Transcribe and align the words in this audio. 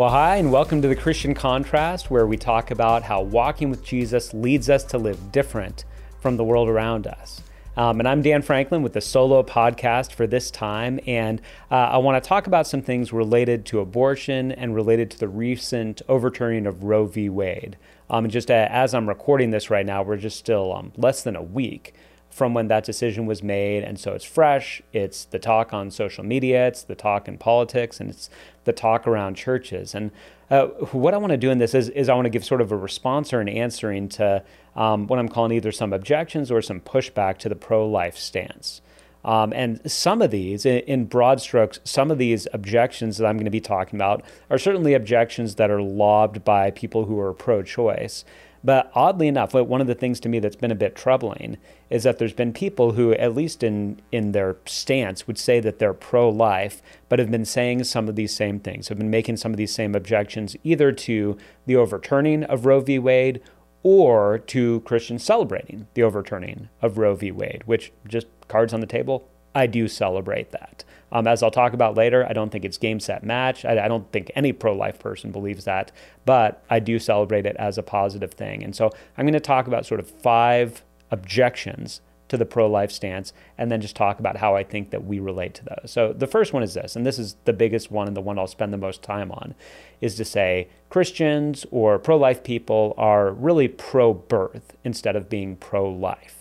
Well, 0.00 0.08
hi, 0.08 0.36
and 0.36 0.50
welcome 0.50 0.80
to 0.80 0.88
the 0.88 0.96
Christian 0.96 1.34
Contrast, 1.34 2.10
where 2.10 2.26
we 2.26 2.38
talk 2.38 2.70
about 2.70 3.02
how 3.02 3.20
walking 3.20 3.68
with 3.68 3.84
Jesus 3.84 4.32
leads 4.32 4.70
us 4.70 4.82
to 4.84 4.96
live 4.96 5.30
different 5.30 5.84
from 6.20 6.38
the 6.38 6.42
world 6.42 6.70
around 6.70 7.06
us. 7.06 7.42
Um, 7.76 8.00
and 8.00 8.08
I'm 8.08 8.22
Dan 8.22 8.40
Franklin 8.40 8.82
with 8.82 8.94
the 8.94 9.02
solo 9.02 9.42
podcast 9.42 10.12
for 10.12 10.26
this 10.26 10.50
time. 10.50 11.00
And 11.06 11.42
uh, 11.70 11.74
I 11.74 11.98
want 11.98 12.24
to 12.24 12.26
talk 12.26 12.46
about 12.46 12.66
some 12.66 12.80
things 12.80 13.12
related 13.12 13.66
to 13.66 13.80
abortion 13.80 14.52
and 14.52 14.74
related 14.74 15.10
to 15.10 15.18
the 15.18 15.28
recent 15.28 16.00
overturning 16.08 16.66
of 16.66 16.82
Roe 16.82 17.04
v. 17.04 17.28
Wade. 17.28 17.76
Um, 18.08 18.24
and 18.24 18.32
just 18.32 18.50
uh, 18.50 18.68
as 18.70 18.94
I'm 18.94 19.06
recording 19.06 19.50
this 19.50 19.68
right 19.68 19.84
now, 19.84 20.02
we're 20.02 20.16
just 20.16 20.38
still 20.38 20.72
um, 20.72 20.92
less 20.96 21.22
than 21.22 21.36
a 21.36 21.42
week 21.42 21.92
from 22.30 22.54
when 22.54 22.68
that 22.68 22.84
decision 22.84 23.26
was 23.26 23.42
made. 23.42 23.82
And 23.82 23.98
so 23.98 24.12
it's 24.14 24.24
fresh. 24.24 24.80
It's 24.92 25.24
the 25.24 25.38
talk 25.38 25.74
on 25.74 25.90
social 25.90 26.24
media, 26.24 26.68
it's 26.68 26.82
the 26.82 26.94
talk 26.94 27.28
in 27.28 27.36
politics, 27.38 28.00
and 28.00 28.08
it's 28.08 28.30
the 28.64 28.72
talk 28.72 29.06
around 29.06 29.34
churches. 29.34 29.94
And 29.94 30.10
uh, 30.50 30.66
what 30.92 31.12
I 31.14 31.16
want 31.16 31.32
to 31.32 31.36
do 31.36 31.50
in 31.50 31.58
this 31.58 31.74
is, 31.74 31.88
is 31.90 32.08
I 32.08 32.14
want 32.14 32.26
to 32.26 32.30
give 32.30 32.44
sort 32.44 32.60
of 32.60 32.72
a 32.72 32.76
response 32.76 33.32
or 33.32 33.40
an 33.40 33.48
answering 33.48 34.08
to 34.10 34.42
um, 34.76 35.06
what 35.06 35.18
I'm 35.18 35.28
calling 35.28 35.52
either 35.52 35.72
some 35.72 35.92
objections 35.92 36.50
or 36.50 36.62
some 36.62 36.80
pushback 36.80 37.38
to 37.38 37.48
the 37.48 37.56
pro 37.56 37.88
life 37.88 38.16
stance. 38.16 38.80
Um, 39.24 39.52
and 39.52 39.90
some 39.90 40.22
of 40.22 40.30
these, 40.30 40.64
in, 40.64 40.78
in, 40.80 41.04
broad 41.04 41.42
strokes, 41.42 41.78
some 41.84 42.10
of 42.10 42.16
these 42.16 42.48
objections 42.54 43.18
that 43.18 43.26
I'm 43.26 43.36
going 43.36 43.44
to 43.44 43.50
be 43.50 43.60
talking 43.60 43.98
about 43.98 44.24
are 44.48 44.56
certainly 44.56 44.94
objections 44.94 45.56
that 45.56 45.70
are 45.70 45.82
lobbed 45.82 46.42
by 46.42 46.70
people 46.70 47.04
who 47.04 47.20
are 47.20 47.34
pro 47.34 47.62
choice. 47.62 48.24
But 48.62 48.90
oddly 48.94 49.26
enough, 49.26 49.54
one 49.54 49.80
of 49.80 49.86
the 49.86 49.94
things 49.94 50.20
to 50.20 50.28
me 50.28 50.38
that's 50.38 50.56
been 50.56 50.70
a 50.70 50.76
bit 50.76 50.94
troubling 50.94 51.56
is 51.88 52.02
that 52.02 52.18
there's 52.18 52.34
been 52.34 52.52
people 52.52 52.92
who, 52.92 53.12
at 53.12 53.34
least 53.34 53.62
in, 53.62 54.00
in 54.12 54.32
their 54.32 54.56
stance, 54.66 55.26
would 55.26 55.38
say 55.38 55.60
that 55.60 55.78
they're 55.78 55.94
pro 55.94 56.28
life, 56.28 56.82
but 57.08 57.18
have 57.18 57.30
been 57.30 57.46
saying 57.46 57.84
some 57.84 58.08
of 58.08 58.16
these 58.16 58.34
same 58.34 58.60
things, 58.60 58.88
have 58.88 58.98
been 58.98 59.10
making 59.10 59.38
some 59.38 59.52
of 59.52 59.56
these 59.56 59.74
same 59.74 59.94
objections 59.94 60.56
either 60.62 60.92
to 60.92 61.38
the 61.66 61.76
overturning 61.76 62.44
of 62.44 62.66
Roe 62.66 62.80
v. 62.80 62.98
Wade 62.98 63.40
or 63.82 64.38
to 64.38 64.80
Christians 64.80 65.24
celebrating 65.24 65.86
the 65.94 66.02
overturning 66.02 66.68
of 66.82 66.98
Roe 66.98 67.14
v. 67.14 67.30
Wade, 67.30 67.62
which 67.64 67.92
just 68.06 68.26
cards 68.46 68.74
on 68.74 68.80
the 68.80 68.86
table, 68.86 69.26
I 69.54 69.66
do 69.66 69.88
celebrate 69.88 70.50
that. 70.52 70.84
Um, 71.12 71.26
as 71.26 71.42
I'll 71.42 71.50
talk 71.50 71.72
about 71.72 71.96
later, 71.96 72.26
I 72.28 72.32
don't 72.32 72.50
think 72.50 72.64
it's 72.64 72.78
game, 72.78 73.00
set, 73.00 73.24
match. 73.24 73.64
I, 73.64 73.84
I 73.84 73.88
don't 73.88 74.10
think 74.12 74.30
any 74.34 74.52
pro 74.52 74.74
life 74.74 74.98
person 74.98 75.32
believes 75.32 75.64
that, 75.64 75.92
but 76.24 76.62
I 76.70 76.78
do 76.78 76.98
celebrate 76.98 77.46
it 77.46 77.56
as 77.56 77.78
a 77.78 77.82
positive 77.82 78.32
thing. 78.32 78.62
And 78.62 78.74
so 78.74 78.90
I'm 79.16 79.24
going 79.24 79.32
to 79.34 79.40
talk 79.40 79.66
about 79.66 79.86
sort 79.86 80.00
of 80.00 80.08
five 80.08 80.82
objections 81.10 82.00
to 82.30 82.36
the 82.36 82.46
pro 82.46 82.68
life 82.68 82.92
stance 82.92 83.32
and 83.58 83.70
then 83.70 83.80
just 83.80 83.96
talk 83.96 84.20
about 84.20 84.36
how 84.36 84.54
I 84.54 84.62
think 84.62 84.90
that 84.90 85.04
we 85.04 85.18
relate 85.18 85.52
to 85.54 85.64
those. 85.64 85.90
So 85.90 86.12
the 86.12 86.28
first 86.28 86.52
one 86.52 86.62
is 86.62 86.74
this, 86.74 86.94
and 86.94 87.04
this 87.04 87.18
is 87.18 87.36
the 87.44 87.52
biggest 87.52 87.90
one 87.90 88.06
and 88.06 88.16
the 88.16 88.20
one 88.20 88.38
I'll 88.38 88.46
spend 88.46 88.72
the 88.72 88.78
most 88.78 89.02
time 89.02 89.32
on, 89.32 89.54
is 90.00 90.14
to 90.14 90.24
say 90.24 90.68
Christians 90.88 91.66
or 91.72 91.98
pro 91.98 92.16
life 92.16 92.44
people 92.44 92.94
are 92.96 93.32
really 93.32 93.66
pro 93.66 94.14
birth 94.14 94.76
instead 94.84 95.16
of 95.16 95.28
being 95.28 95.56
pro 95.56 95.90
life. 95.90 96.39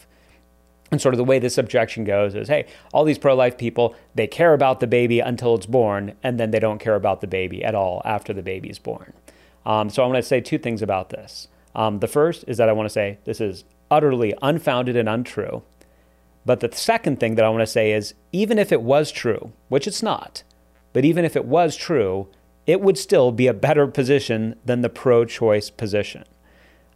And 0.92 1.00
sort 1.00 1.14
of 1.14 1.18
the 1.18 1.23
way 1.23 1.40
this 1.40 1.58
objection 1.58 2.04
goes 2.04 2.36
is 2.36 2.48
hey, 2.48 2.66
all 2.94 3.04
these 3.04 3.20
pro 3.20 3.36
life 3.36 3.58
people, 3.58 3.95
they 4.16 4.28
care 4.28 4.54
about 4.54 4.80
the 4.80 4.88
baby 4.88 5.20
until 5.20 5.56
it's 5.56 5.66
born, 5.66 6.14
and 6.23 6.40
then 6.40 6.52
they 6.52 6.59
don't 6.59 6.80
care 6.80 6.95
about 6.95 7.22
the 7.22 7.28
baby 7.28 7.64
at 7.64 7.76
all 7.76 8.02
after 8.06 8.34
the 8.34 8.42
baby's 8.42 8.80
born. 8.80 9.14
Um, 9.66 9.90
so 9.90 10.04
I 10.04 10.08
want 10.08 10.17
to 10.17 10.23
say 10.23 10.42
two 10.42 10.58
things 10.58 10.82
about 10.82 11.10
this. 11.10 11.48
Um, 11.76 12.00
the 12.00 12.08
first 12.08 12.44
is 12.48 12.58
that 12.58 12.70
I 12.70 12.73
want 12.73 12.88
to 12.88 12.94
say 12.94 13.20
this 13.26 13.40
is 13.40 13.64
utterly 13.92 14.34
unfounded 14.42 14.95
and 14.95 15.08
untrue. 15.08 15.64
But 16.45 16.62
the 16.62 16.72
second 16.73 17.20
thing 17.20 17.36
that 17.36 17.45
I 17.45 17.50
want 17.50 17.62
to 17.62 17.67
say 17.67 17.92
is 17.92 18.16
even 18.32 18.58
if 18.58 18.72
it 18.72 18.82
was 18.82 19.12
true, 19.12 19.52
which 19.67 19.88
it's 19.88 20.02
not, 20.02 20.44
but 20.94 21.06
even 21.06 21.26
if 21.26 21.36
it 21.36 21.45
was 21.45 21.76
true, 21.76 22.28
it 22.66 22.82
would 22.82 22.98
still 22.98 23.32
be 23.32 23.48
a 23.48 23.54
better 23.54 23.88
position 23.88 24.56
than 24.66 24.82
the 24.82 24.90
pro 24.90 25.26
choice 25.26 25.70
position. 25.70 26.23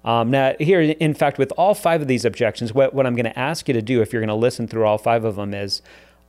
Um, 0.05 0.31
now, 0.31 0.53
here, 0.59 0.81
in 0.81 1.13
fact, 1.13 1.37
with 1.37 1.53
all 1.57 1.73
five 1.73 2.01
of 2.01 2.07
these 2.07 2.25
objections, 2.25 2.73
what, 2.73 2.93
what 2.93 3.05
I'm 3.05 3.15
going 3.15 3.25
to 3.25 3.39
ask 3.39 3.67
you 3.67 3.73
to 3.73 3.81
do 3.81 4.01
if 4.01 4.11
you're 4.11 4.21
going 4.21 4.27
to 4.27 4.35
listen 4.35 4.67
through 4.67 4.85
all 4.85 4.97
five 4.97 5.23
of 5.23 5.37
them 5.37 5.53
is 5.53 5.81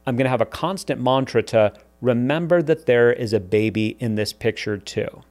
I'm 0.06 0.16
going 0.16 0.26
to 0.26 0.30
have 0.30 0.40
a 0.40 0.46
constant 0.46 1.00
mantra 1.00 1.42
to 1.44 1.72
remember 2.00 2.62
that 2.62 2.86
there 2.86 3.12
is 3.12 3.32
a 3.32 3.40
baby 3.40 3.96
in 3.98 4.14
this 4.14 4.32
picture 4.32 4.78
too. 4.78 5.22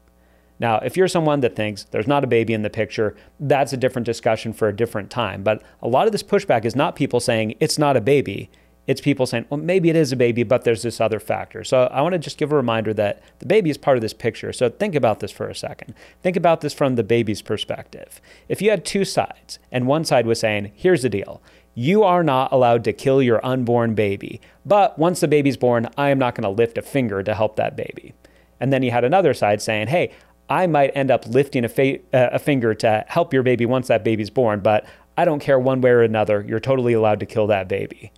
Now, 0.59 0.77
if 0.79 0.95
you're 0.95 1.07
someone 1.07 1.41
that 1.41 1.55
thinks 1.55 1.83
there's 1.85 2.07
not 2.07 2.23
a 2.23 2.27
baby 2.27 2.53
in 2.53 2.61
the 2.61 2.69
picture, 2.69 3.15
that's 3.39 3.73
a 3.73 3.77
different 3.77 4.05
discussion 4.05 4.53
for 4.53 4.67
a 4.67 4.75
different 4.75 5.09
time. 5.09 5.43
But 5.43 5.63
a 5.81 5.87
lot 5.87 6.05
of 6.05 6.11
this 6.11 6.23
pushback 6.23 6.65
is 6.65 6.75
not 6.75 6.95
people 6.95 7.19
saying 7.19 7.55
it's 7.59 7.77
not 7.77 7.97
a 7.97 8.01
baby 8.01 8.49
it's 8.85 8.99
people 8.99 9.25
saying, 9.25 9.45
well, 9.49 9.59
maybe 9.59 9.89
it 9.89 9.95
is 9.95 10.11
a 10.11 10.15
baby, 10.15 10.43
but 10.43 10.63
there's 10.63 10.81
this 10.81 10.99
other 10.99 11.19
factor. 11.19 11.63
So 11.63 11.83
I 11.83 12.01
want 12.01 12.13
to 12.13 12.19
just 12.19 12.37
give 12.37 12.51
a 12.51 12.55
reminder 12.55 12.93
that 12.95 13.23
the 13.39 13.45
baby 13.45 13.69
is 13.69 13.77
part 13.77 13.97
of 13.97 14.01
this 14.01 14.13
picture. 14.13 14.51
So 14.51 14.69
think 14.69 14.93
about 14.93 15.21
this 15.21 15.31
for 15.31 15.47
a 15.47 15.55
second. 15.55 15.93
Think 16.21 16.35
about 16.35 16.61
this 16.61 16.73
from 16.73 16.95
the 16.95 17.03
baby's 17.03 17.41
perspective. 17.41 18.19
If 18.49 18.61
you 18.61 18.69
had 18.69 18.83
two 18.83 19.05
sides, 19.05 19.59
and 19.71 19.87
one 19.87 20.03
side 20.03 20.27
was 20.27 20.39
saying, 20.39 20.73
here's 20.75 21.03
the 21.03 21.09
deal. 21.09 21.41
You 21.75 22.03
are 22.03 22.23
not 22.23 22.51
allowed 22.51 22.83
to 22.83 22.93
kill 22.93 23.21
your 23.21 23.43
unborn 23.45 23.95
baby, 23.95 24.41
but 24.65 24.99
once 24.99 25.21
the 25.21 25.27
baby's 25.27 25.57
born, 25.57 25.89
I 25.97 26.09
am 26.09 26.19
not 26.19 26.35
going 26.35 26.43
to 26.43 26.49
lift 26.49 26.77
a 26.77 26.81
finger 26.81 27.23
to 27.23 27.33
help 27.33 27.55
that 27.55 27.75
baby. 27.75 28.13
And 28.59 28.71
then 28.71 28.83
you 28.83 28.91
had 28.91 29.03
another 29.03 29.33
side 29.33 29.61
saying, 29.61 29.87
hey, 29.87 30.11
I 30.49 30.67
might 30.67 30.91
end 30.93 31.09
up 31.09 31.25
lifting 31.25 31.63
a, 31.63 31.69
fa- 31.69 31.99
uh, 32.13 32.29
a 32.33 32.39
finger 32.39 32.75
to 32.75 33.05
help 33.07 33.33
your 33.33 33.43
baby 33.43 33.65
once 33.65 33.87
that 33.87 34.03
baby's 34.03 34.29
born, 34.29 34.59
but 34.59 34.85
I 35.17 35.25
don't 35.25 35.39
care 35.39 35.57
one 35.57 35.79
way 35.79 35.91
or 35.91 36.03
another. 36.03 36.45
You're 36.47 36.59
totally 36.59 36.93
allowed 36.93 37.21
to 37.21 37.25
kill 37.25 37.47
that 37.47 37.67
baby 37.67 38.11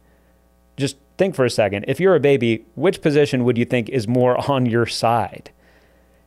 think 1.17 1.35
for 1.35 1.45
a 1.45 1.49
second. 1.49 1.85
If 1.87 1.99
you're 1.99 2.15
a 2.15 2.19
baby, 2.19 2.65
which 2.75 3.01
position 3.01 3.43
would 3.43 3.57
you 3.57 3.65
think 3.65 3.89
is 3.89 4.07
more 4.07 4.37
on 4.51 4.65
your 4.65 4.85
side? 4.85 5.51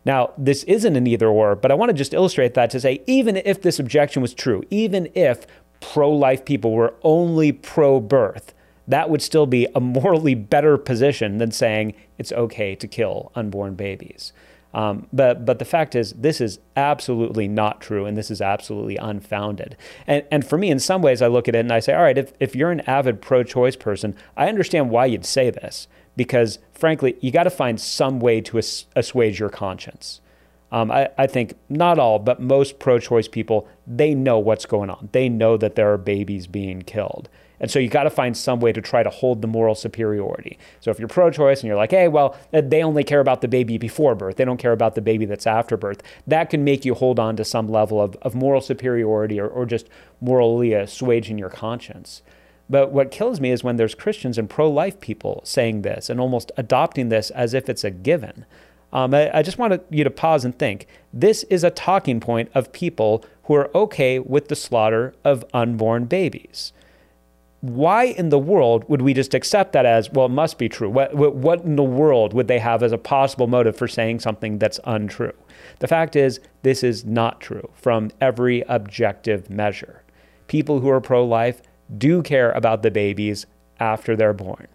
Now, 0.05 0.33
this 0.39 0.63
isn't 0.65 0.97
an 0.97 1.07
either 1.07 1.29
or, 1.29 1.55
but 1.55 1.71
I 1.71 1.75
want 1.75 1.91
to 1.91 1.95
just 1.95 2.15
illustrate 2.15 2.55
that 2.55 2.71
to 2.71 2.81
say 2.81 3.03
even 3.07 3.37
if 3.37 3.61
this 3.61 3.79
objection 3.79 4.23
was 4.23 4.33
true, 4.33 4.63
even 4.71 5.11
if 5.15 5.47
pro 5.81 6.11
life 6.11 6.45
people 6.45 6.73
were 6.73 6.95
only 7.03 7.53
pro 7.53 8.01
birth, 8.01 8.55
that 8.87 9.11
would 9.11 9.21
still 9.21 9.47
be 9.47 9.67
a 9.75 9.81
morally 9.81 10.35
better 10.35 10.79
position 10.79 11.39
than 11.39 11.51
saying 11.51 11.95
it's 12.17 12.33
okay 12.33 12.75
to 12.75 12.89
kill 12.89 13.31
unborn 13.35 13.75
babies. 13.75 14.33
Um, 14.75 15.07
but 15.13 15.47
but 15.47 15.59
the 15.59 15.65
fact 15.65 15.95
is, 15.95 16.13
this 16.13 16.41
is 16.41 16.59
absolutely 16.77 17.49
not 17.49 17.81
true, 17.81 18.05
and 18.05 18.19
this 18.19 18.31
is 18.31 18.41
absolutely 18.41 18.97
unfounded. 18.97 19.77
And 20.07 20.25
and 20.31 20.47
for 20.47 20.59
me, 20.59 20.71
in 20.71 20.79
some 20.79 21.01
ways, 21.03 21.23
I 21.23 21.27
look 21.27 21.49
at 21.49 21.55
it 21.55 21.61
and 21.61 21.73
I 21.73 21.81
say, 21.81 21.95
all 21.95 22.03
right, 22.03 22.19
if 22.19 22.33
if 22.39 22.55
you're 22.55 22.71
an 22.71 22.81
avid 22.81 23.23
pro-choice 23.23 23.77
person, 23.77 24.15
I 24.37 24.49
understand 24.49 24.91
why 24.91 25.07
you'd 25.07 25.25
say 25.25 25.51
this 25.51 25.89
because 26.17 26.59
frankly, 26.73 27.17
you 27.21 27.31
got 27.31 27.45
to 27.45 27.51
find 27.51 27.81
some 27.81 28.21
way 28.21 28.41
to 28.43 28.59
ass- 28.59 28.87
assuage 28.95 29.39
your 29.39 29.49
conscience. 29.49 30.21
Um, 30.71 30.91
I, 30.91 31.09
I 31.17 31.27
think 31.27 31.55
not 31.71 31.99
all, 31.99 32.19
but 32.19 32.41
most 32.41 32.79
pro-choice 32.79 33.29
people, 33.29 33.67
they 33.87 34.15
know 34.15 34.39
what's 34.39 34.67
going 34.67 34.91
on. 34.91 35.09
They 35.13 35.31
know 35.31 35.57
that 35.57 35.77
there 35.77 35.91
are 35.93 35.97
babies 35.97 36.47
being 36.47 36.83
killed. 36.83 37.31
And 37.61 37.71
so 37.71 37.79
you 37.79 37.89
got 37.89 38.05
to 38.05 38.11
find 38.11 38.37
some 38.37 38.61
way 38.61 38.73
to 38.73 38.81
try 38.81 39.03
to 39.03 39.11
hold 39.11 39.43
the 39.43 39.49
moral 39.49 39.75
superiority. 39.75 40.59
So 40.81 40.91
if 40.91 40.99
you're 40.99 41.09
pro 41.09 41.31
choice 41.31 41.61
and 41.61 41.69
you're 41.69 41.77
like, 41.77 41.91
hey, 41.91 42.09
well, 42.09 42.37
uh, 42.53 42.63
they 42.65 42.83
only 42.83 43.05
care 43.05 43.21
about 43.21 43.41
the 43.41 43.49
baby 43.49 43.79
before 43.79 44.15
birth, 44.15 44.37
they 44.37 44.45
don't 44.45 44.59
care 44.59 44.73
about 44.73 44.95
the 44.95 45.01
baby 45.01 45.25
that's 45.25 45.47
after 45.47 45.77
birth, 45.77 46.03
that 46.27 46.51
can 46.51 46.65
make 46.65 46.85
you 46.85 46.95
hold 46.95 47.19
on 47.19 47.37
to 47.37 47.45
some 47.45 47.69
level 47.69 48.01
of, 48.01 48.17
of 48.23 48.35
moral 48.35 48.61
superiority 48.61 49.41
or, 49.41 49.49
or 49.49 49.67
just 49.67 49.89
morally 50.21 50.73
assuaging 50.73 51.39
your 51.39 51.51
conscience. 51.51 52.23
But 52.71 52.93
what 52.93 53.11
kills 53.11 53.41
me 53.41 53.51
is 53.51 53.65
when 53.65 53.77
there's 53.77 53.95
Christians 53.95 54.37
and 54.37 54.49
pro 54.49 54.71
life 54.71 55.01
people 55.01 55.41
saying 55.45 55.83
this 55.83 56.11
and 56.11 56.21
almost 56.21 56.53
adopting 56.57 57.09
this 57.09 57.31
as 57.31 57.55
if 57.55 57.69
it's 57.69 57.85
a 57.85 57.91
given. 57.91 58.45
Um, 58.93 59.15
I, 59.15 59.39
I, 59.39 59.43
just 59.43 59.59
want 59.59 59.83
you 59.91 60.03
to 60.03 60.11
pause 60.11 60.47
and 60.47 60.59
think. 60.59 60.87
This 61.13 61.45
is 61.45 61.63
a 61.63 61.71
talking 61.71 62.21
point 62.21 62.51
of 62.55 62.73
people 62.73 63.23
who 63.45 63.55
are 63.55 63.71
okay 63.75 64.19
with 64.19 64.49
the 64.49 64.57
slaughter 64.57 65.15
of 65.25 65.45
unborn 65.53 66.07
babies 66.07 66.73
why 67.61 68.05
in 68.05 68.29
the 68.29 68.39
world 68.39 68.85
would 68.89 69.03
we 69.03 69.15
just 69.15 69.35
accept 69.35 69.73
that 69.73 69.85
as 69.85 70.11
well 70.11 70.27
it 70.27 70.31
must 70.31 70.59
be 70.59 70.69
true? 70.69 70.89
What, 70.89 71.15
what 71.15 71.65
in 71.65 71.77
the 71.77 71.83
world 71.83 72.33
would 72.33 72.49
they 72.49 72.59
have 72.61 72.83
as 72.83 72.93
a 72.93 72.99
possible 72.99 73.49
motive 73.49 73.77
for 73.77 73.89
saying 73.89 74.21
something 74.21 74.59
that's 74.59 74.79
untrue? 74.85 75.33
The 75.81 75.89
fact 75.89 76.15
is 76.15 76.41
this 76.63 76.85
is 76.85 77.05
not 77.05 77.41
true 77.41 77.69
from 77.75 78.11
every 78.21 78.63
objective 78.69 79.51
measure. 79.51 80.03
People 80.47 80.81
who 80.81 80.89
are 80.89 81.01
pro-life 81.01 81.61
do 81.97 82.23
care 82.23 82.53
about 82.53 82.83
the 82.83 82.91
babies 82.91 83.47
after 83.81 84.15
they're 84.15 84.33
born 84.33 84.69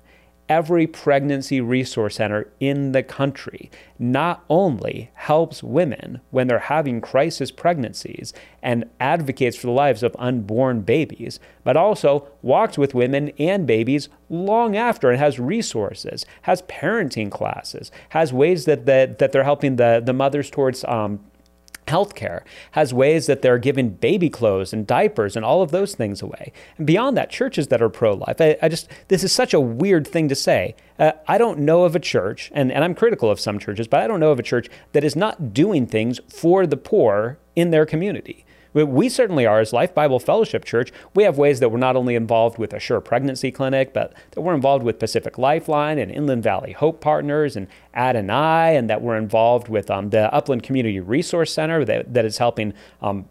every 0.49 0.85
pregnancy 0.85 1.61
resource 1.61 2.15
center 2.15 2.51
in 2.59 2.91
the 2.91 3.03
country 3.03 3.71
not 3.97 4.43
only 4.49 5.09
helps 5.13 5.63
women 5.63 6.19
when 6.31 6.47
they're 6.47 6.59
having 6.59 6.99
crisis 6.99 7.51
pregnancies 7.51 8.33
and 8.61 8.83
advocates 8.99 9.55
for 9.55 9.67
the 9.67 9.73
lives 9.73 10.03
of 10.03 10.15
unborn 10.19 10.81
babies, 10.81 11.39
but 11.63 11.77
also 11.77 12.27
walks 12.41 12.77
with 12.77 12.93
women 12.93 13.31
and 13.39 13.65
babies 13.65 14.09
long 14.29 14.75
after 14.75 15.09
and 15.09 15.19
has 15.19 15.39
resources, 15.39 16.25
has 16.43 16.61
parenting 16.63 17.31
classes, 17.31 17.91
has 18.09 18.33
ways 18.33 18.65
that, 18.65 18.85
that, 18.85 19.19
that 19.19 19.31
they're 19.31 19.43
helping 19.43 19.77
the, 19.77 20.01
the 20.03 20.13
mothers 20.13 20.49
towards 20.49 20.83
um, 20.85 21.19
healthcare 21.87 22.41
has 22.71 22.93
ways 22.93 23.25
that 23.27 23.41
they're 23.41 23.57
giving 23.57 23.89
baby 23.89 24.29
clothes 24.29 24.73
and 24.73 24.87
diapers 24.87 25.35
and 25.35 25.45
all 25.45 25.61
of 25.61 25.71
those 25.71 25.95
things 25.95 26.21
away. 26.21 26.51
And 26.77 26.87
beyond 26.87 27.17
that, 27.17 27.29
churches 27.29 27.67
that 27.67 27.81
are 27.81 27.89
pro-life. 27.89 28.39
I, 28.39 28.57
I 28.61 28.69
just 28.69 28.87
this 29.07 29.23
is 29.23 29.31
such 29.31 29.53
a 29.53 29.59
weird 29.59 30.07
thing 30.07 30.29
to 30.29 30.35
say. 30.35 30.75
Uh, 30.99 31.13
I 31.27 31.37
don't 31.37 31.59
know 31.59 31.83
of 31.83 31.95
a 31.95 31.99
church, 31.99 32.51
and, 32.53 32.71
and 32.71 32.83
I'm 32.83 32.95
critical 32.95 33.29
of 33.31 33.39
some 33.39 33.59
churches, 33.59 33.87
but 33.87 34.01
I 34.01 34.07
don't 34.07 34.19
know 34.19 34.31
of 34.31 34.39
a 34.39 34.43
church 34.43 34.69
that 34.91 35.03
is 35.03 35.15
not 35.15 35.53
doing 35.53 35.87
things 35.87 36.19
for 36.29 36.67
the 36.67 36.77
poor 36.77 37.39
in 37.55 37.71
their 37.71 37.85
community. 37.85 38.45
We 38.73 39.09
certainly 39.09 39.45
are, 39.45 39.59
as 39.59 39.71
Life 39.71 39.93
Bible 39.93 40.19
Fellowship 40.19 40.65
Church. 40.65 40.91
We 41.13 41.23
have 41.23 41.37
ways 41.37 41.59
that 41.59 41.69
we're 41.69 41.77
not 41.77 41.95
only 41.95 42.15
involved 42.15 42.57
with 42.57 42.73
Assure 42.73 43.01
Pregnancy 43.01 43.51
Clinic, 43.51 43.93
but 43.93 44.13
that 44.31 44.41
we're 44.41 44.55
involved 44.55 44.83
with 44.83 44.99
Pacific 44.99 45.37
Lifeline 45.37 45.99
and 45.99 46.11
Inland 46.11 46.43
Valley 46.43 46.71
Hope 46.71 46.99
Partners 46.99 47.55
and 47.55 47.67
Adonai, 47.93 48.75
and 48.75 48.89
that 48.89 49.01
we're 49.01 49.17
involved 49.17 49.67
with 49.69 49.91
um, 49.91 50.09
the 50.09 50.33
Upland 50.33 50.63
Community 50.63 50.99
Resource 50.99 51.53
Center 51.53 51.85
that, 51.85 52.13
that 52.13 52.25
is 52.25 52.39
helping 52.39 52.73
um, 53.01 53.29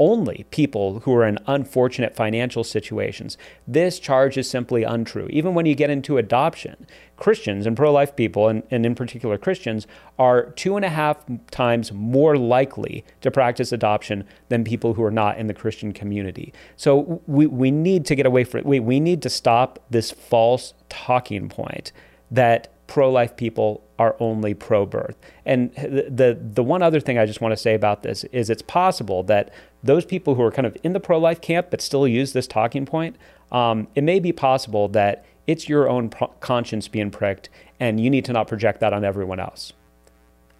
only 0.00 0.46
people 0.50 1.00
who 1.00 1.14
are 1.14 1.26
in 1.26 1.38
unfortunate 1.46 2.16
financial 2.16 2.64
situations. 2.64 3.36
This 3.68 4.00
charge 4.00 4.38
is 4.38 4.48
simply 4.48 4.82
untrue. 4.82 5.28
Even 5.28 5.54
when 5.54 5.66
you 5.66 5.74
get 5.74 5.90
into 5.90 6.16
adoption, 6.16 6.86
Christians 7.16 7.66
and 7.66 7.76
pro 7.76 7.92
life 7.92 8.16
people, 8.16 8.48
and, 8.48 8.62
and, 8.70 8.86
in 8.86 8.94
particular 8.94 9.36
Christians, 9.36 9.86
are 10.18 10.50
two 10.52 10.74
and 10.74 10.86
a 10.86 10.88
half 10.88 11.22
times 11.50 11.92
more 11.92 12.36
likely 12.38 13.04
to 13.20 13.30
practice 13.30 13.72
adoption 13.72 14.24
than 14.48 14.64
people 14.64 14.94
who 14.94 15.04
are 15.04 15.10
not 15.10 15.36
in 15.36 15.46
the 15.46 15.54
Christian 15.54 15.92
community. 15.92 16.54
So 16.76 17.22
we, 17.26 17.46
we 17.46 17.70
need 17.70 18.06
to 18.06 18.14
get 18.14 18.24
away 18.24 18.44
from 18.44 18.60
it. 18.60 18.66
We, 18.66 18.80
we 18.80 19.00
need 19.00 19.20
to 19.22 19.28
stop 19.28 19.78
this 19.90 20.10
false 20.10 20.72
talking 20.88 21.50
point 21.50 21.92
that 22.30 22.72
pro 22.86 23.10
life 23.10 23.36
people 23.36 23.84
are 24.00 24.16
only 24.18 24.54
pro 24.54 24.86
birth. 24.86 25.14
And 25.44 25.74
the, 25.74 26.38
the, 26.40 26.62
one 26.62 26.80
other 26.80 27.00
thing 27.00 27.18
I 27.18 27.26
just 27.26 27.42
want 27.42 27.52
to 27.52 27.56
say 27.56 27.74
about 27.74 28.02
this 28.02 28.24
is 28.32 28.48
it's 28.48 28.62
possible 28.62 29.22
that 29.24 29.52
those 29.82 30.06
people 30.06 30.36
who 30.36 30.42
are 30.42 30.50
kind 30.50 30.66
of 30.66 30.74
in 30.82 30.94
the 30.94 31.00
pro 31.00 31.18
life 31.18 31.42
camp 31.42 31.66
but 31.70 31.82
still 31.82 32.08
use 32.08 32.32
this 32.32 32.46
talking 32.46 32.86
point, 32.86 33.16
um, 33.52 33.88
it 33.94 34.02
may 34.02 34.18
be 34.18 34.32
possible 34.32 34.88
that 34.88 35.26
it's 35.46 35.68
your 35.68 35.86
own 35.86 36.08
pro- 36.08 36.28
conscience 36.40 36.88
being 36.88 37.10
pricked 37.10 37.50
and 37.78 38.00
you 38.00 38.08
need 38.08 38.24
to 38.24 38.32
not 38.32 38.48
project 38.48 38.80
that 38.80 38.94
on 38.94 39.04
everyone 39.04 39.38
else. 39.38 39.74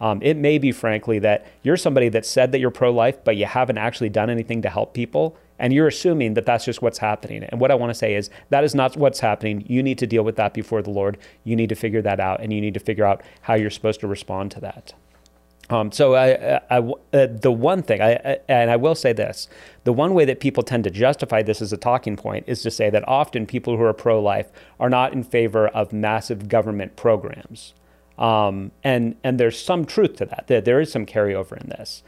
Um, 0.01 0.21
it 0.23 0.37
may 0.37 0.59
be, 0.59 0.73
frankly, 0.73 1.19
that 1.19 1.47
you're 1.63 1.77
somebody 1.77 2.09
that 2.11 2.25
said 2.25 2.53
that 2.53 2.59
you're 2.59 2.71
pro 2.71 2.91
life, 2.91 3.23
but 3.23 3.37
you 3.37 3.47
haven't 3.47 3.79
actually 3.79 4.09
done 4.09 4.31
anything 4.31 4.63
to 4.63 4.71
help 4.71 4.95
people 4.95 5.37
and 5.61 5.75
you're 5.75 5.87
assuming 5.87 6.35
that 6.35 6.47
that's 6.47 6.65
just 6.65 6.83
what's 6.83 6.99
happening. 6.99 7.45
And 7.45 7.61
what 7.61 7.71
I 7.71 7.75
want 7.75 7.91
to 7.91 7.95
say 7.95 8.15
is 8.15 8.31
that 8.49 8.65
is 8.65 8.75
not 8.75 8.97
what's 8.97 9.21
happening. 9.21 9.63
You 9.69 9.83
need 9.83 9.99
to 9.99 10.07
deal 10.07 10.25
with 10.25 10.37
that 10.37 10.55
before 10.55 10.83
the 10.83 10.91
Lord. 10.91 11.19
You 11.45 11.55
need 11.55 11.69
to 11.69 11.75
figure 11.75 12.03
that 12.03 12.19
out, 12.19 12.41
and 12.41 12.53
you 12.53 12.61
need 12.61 12.75
to 12.75 12.81
figure 12.81 13.05
out 13.05 13.23
how 13.43 13.55
you're 13.55 13.71
supposed 13.71 14.01
to 14.01 14.09
respond 14.09 14.51
to 14.53 14.61
that. 14.61 14.95
Um, 15.69 15.93
so 15.93 16.15
I, 16.17 16.61
I, 16.71 16.79
uh, 17.13 17.27
the 17.31 17.53
one 17.53 17.83
thing, 17.83 18.03
I, 18.03 18.39
and 18.49 18.71
I 18.71 18.77
will 18.77 18.97
say 18.97 19.13
this, 19.13 19.49
the 19.85 19.93
one 19.93 20.15
way 20.15 20.25
that 20.25 20.41
people 20.41 20.65
tend 20.65 20.83
to 20.85 20.91
justify 20.91 21.43
this 21.43 21.63
as 21.63 21.73
a 21.73 21.77
talking 21.77 22.17
point 22.17 22.45
is 22.49 22.63
to 22.63 22.73
say 22.73 22.91
that 22.91 23.07
often 23.07 23.47
people 23.47 23.77
who 23.77 23.85
are 23.85 23.93
pro-life 23.93 24.51
are 24.81 24.91
not 24.91 25.13
in 25.13 25.23
favor 25.23 25.69
of 25.69 25.93
massive 25.93 26.49
government 26.49 26.97
programs, 26.97 27.75
um, 28.21 28.71
and 28.85 29.17
and 29.25 29.41
there's 29.41 29.61
some 29.61 29.85
truth 29.85 30.17
to 30.17 30.27
that. 30.27 30.45
There, 30.47 30.61
there 30.61 30.81
is 30.81 30.93
some 30.93 31.07
carryover 31.07 31.61
in 31.61 31.71
this. 31.71 32.03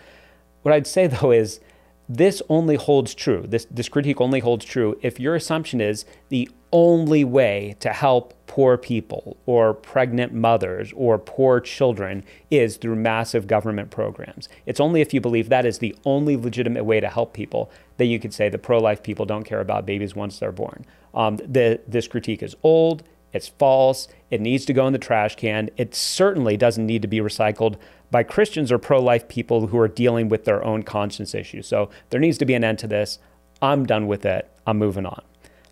What 0.63 0.73
I'd 0.73 0.87
say 0.87 1.09
though 1.09 1.33
is 1.33 1.61
this 2.09 2.43
only 2.49 2.77
holds 2.77 3.15
true. 3.15 3.45
This, 3.49 3.67
this 3.71 3.89
critique 3.89 4.21
only 4.21 4.41
holds 4.41 4.65
true 4.65 4.99
if 5.03 5.19
your 5.19 5.35
assumption 5.35 5.81
is 5.81 6.05
the 6.29 6.51
only 6.73 7.25
way 7.25 7.77
to 7.81 7.91
help 7.91 8.35
poor 8.47 8.77
people 8.77 9.37
or 9.47 9.73
pregnant 9.73 10.33
mothers 10.33 10.93
or 10.95 11.19
poor 11.19 11.61
children 11.61 12.25
is 12.51 12.77
through 12.77 12.97
massive 12.97 13.47
government 13.47 13.91
programs. 13.91 14.49
It's 14.67 14.81
only 14.81 15.01
if 15.01 15.15
you 15.15 15.21
believe 15.21 15.49
that 15.49 15.65
is 15.65 15.79
the 15.79 15.95
only 16.05 16.37
legitimate 16.37 16.85
way 16.85 17.01
to 17.01 17.09
help 17.09 17.33
people 17.33 17.71
that 17.97 18.07
you 18.07 18.19
could 18.19 18.35
say 18.35 18.49
the 18.49 18.59
pro 18.59 18.79
life 18.79 19.03
people 19.03 19.25
don't 19.25 19.45
care 19.45 19.61
about 19.61 19.87
babies 19.87 20.15
once 20.15 20.39
they're 20.39 20.53
born. 20.53 20.85
Um, 21.15 21.37
the, 21.37 21.81
this 21.87 22.09
critique 22.09 22.43
is 22.43 22.57
old, 22.63 23.05
it's 23.33 23.49
false, 23.49 24.09
it 24.31 24.41
needs 24.41 24.65
to 24.67 24.73
go 24.73 24.87
in 24.87 24.93
the 24.93 24.99
trash 24.99 25.37
can. 25.37 25.71
It 25.77 25.95
certainly 25.95 26.57
doesn't 26.57 26.87
need 26.87 27.03
to 27.03 27.09
be 27.09 27.19
recycled 27.19 27.77
by 28.11 28.23
Christians 28.23 28.71
or 28.71 28.79
pro 28.79 29.01
life 29.01 29.27
people 29.29 29.69
who 29.69 29.79
are 29.79 29.89
dealing 29.89 30.29
with 30.29 30.45
their 30.45 30.63
own 30.65 30.83
conscience 30.83 31.35
issues. 31.35 31.67
So 31.67 31.91
there 32.11 32.21
needs 32.21 32.39
to 32.39 32.45
be 32.45 32.55
an 32.55 32.65
end 32.65 32.79
to 32.81 32.87
this. 32.87 33.19
I'm 33.61 33.87
done 33.87 34.07
with 34.07 34.25
it. 34.27 34.51
I'm 34.67 34.79
moving 34.79 35.07
on. 35.07 35.23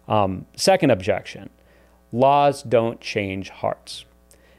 Um, 0.09 0.47
second 0.57 0.91
objection 0.91 1.51
laws 2.13 2.63
don't 2.63 3.01
change 3.01 3.51
hearts. 3.51 4.05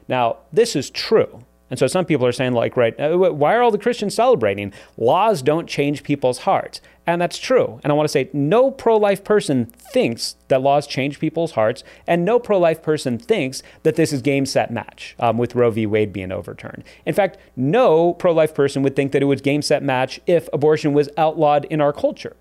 Now, 0.08 0.38
this 0.52 0.74
is 0.74 0.90
true. 0.90 1.44
And 1.72 1.78
so 1.78 1.86
some 1.86 2.04
people 2.04 2.26
are 2.26 2.32
saying, 2.32 2.52
like, 2.52 2.76
right, 2.76 2.94
uh, 3.00 3.16
why 3.16 3.54
are 3.54 3.62
all 3.62 3.70
the 3.70 3.78
Christians 3.78 4.14
celebrating? 4.14 4.74
Laws 4.98 5.40
don't 5.40 5.66
change 5.66 6.02
people's 6.02 6.40
hearts. 6.40 6.82
And 7.06 7.18
that's 7.18 7.38
true. 7.38 7.80
And 7.82 7.90
I 7.90 7.96
want 7.96 8.04
to 8.04 8.12
say, 8.12 8.28
no 8.34 8.70
pro 8.70 8.98
life 8.98 9.24
person 9.24 9.64
thinks 9.64 10.36
that 10.48 10.60
laws 10.60 10.86
change 10.86 11.18
people's 11.18 11.52
hearts, 11.52 11.82
and 12.06 12.26
no 12.26 12.38
pro 12.38 12.58
life 12.58 12.82
person 12.82 13.16
thinks 13.16 13.62
that 13.84 13.96
this 13.96 14.12
is 14.12 14.20
game, 14.20 14.44
set, 14.44 14.70
match 14.70 15.16
um, 15.18 15.38
with 15.38 15.54
Roe 15.54 15.70
v. 15.70 15.86
Wade 15.86 16.12
being 16.12 16.30
overturned. 16.30 16.84
In 17.06 17.14
fact, 17.14 17.38
no 17.56 18.12
pro 18.12 18.32
life 18.32 18.54
person 18.54 18.82
would 18.82 18.94
think 18.94 19.12
that 19.12 19.22
it 19.22 19.24
was 19.24 19.40
game, 19.40 19.62
set, 19.62 19.82
match 19.82 20.20
if 20.26 20.50
abortion 20.52 20.92
was 20.92 21.08
outlawed 21.16 21.64
in 21.64 21.80
our 21.80 21.94
culture. 21.94 22.36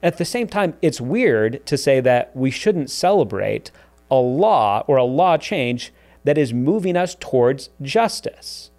At 0.00 0.18
the 0.18 0.24
same 0.24 0.46
time, 0.46 0.74
it's 0.80 1.00
weird 1.00 1.66
to 1.66 1.76
say 1.76 1.98
that 2.02 2.36
we 2.36 2.52
shouldn't 2.52 2.88
celebrate 2.88 3.72
a 4.12 4.14
law 4.14 4.84
or 4.86 4.96
a 4.96 5.02
law 5.02 5.38
change 5.38 5.92
that 6.24 6.38
is 6.38 6.52
moving 6.52 6.96
us 6.96 7.14
towards 7.14 7.70
justice. 7.82 8.70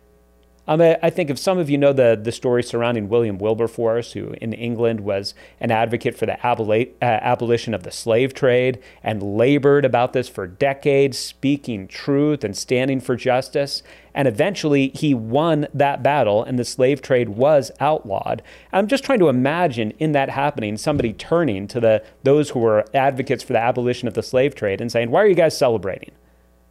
Um, 0.70 0.82
I 0.82 1.10
think 1.10 1.32
if 1.32 1.40
some 1.40 1.58
of 1.58 1.68
you 1.68 1.80
know 1.80 1.94
the, 1.94 2.20
the 2.22 2.32
story 2.32 2.62
surrounding 2.62 3.10
William 3.10 3.40
Wilberforce, 3.40 4.14
who 4.14 4.36
in 4.40 4.54
England 4.54 5.00
was 5.00 5.34
an 5.60 5.72
advocate 5.72 6.16
for 6.16 6.28
the 6.28 6.38
uh, 6.46 6.86
abolition 7.02 7.74
of 7.74 7.82
the 7.82 7.92
slave 7.92 8.36
trade 8.36 8.80
and 9.02 9.36
labored 9.36 9.84
about 9.84 10.14
this 10.14 10.30
for 10.30 10.46
decades, 10.46 11.18
speaking 11.18 11.88
truth 11.88 12.44
and 12.44 12.56
standing 12.56 13.00
for 13.00 13.16
justice. 13.16 13.82
And 14.14 14.28
eventually 14.28 14.90
he 14.90 15.16
won 15.16 15.66
that 15.74 16.04
battle 16.04 16.44
and 16.44 16.60
the 16.60 16.66
slave 16.66 17.02
trade 17.02 17.30
was 17.30 17.72
outlawed. 17.80 18.44
I'm 18.72 18.86
just 18.86 19.04
trying 19.04 19.20
to 19.20 19.30
imagine 19.30 19.90
in 19.98 20.12
that 20.12 20.30
happening 20.30 20.78
somebody 20.78 21.14
turning 21.14 21.68
to 21.70 21.80
the, 21.80 22.04
those 22.22 22.52
who 22.52 22.60
were 22.60 22.86
advocates 22.94 23.42
for 23.42 23.54
the 23.54 23.60
abolition 23.60 24.08
of 24.08 24.14
the 24.14 24.22
slave 24.22 24.54
trade 24.54 24.82
and 24.82 24.92
saying, 24.92 25.10
Why 25.10 25.24
are 25.24 25.28
you 25.28 25.34
guys 25.34 25.58
celebrating? 25.58 26.12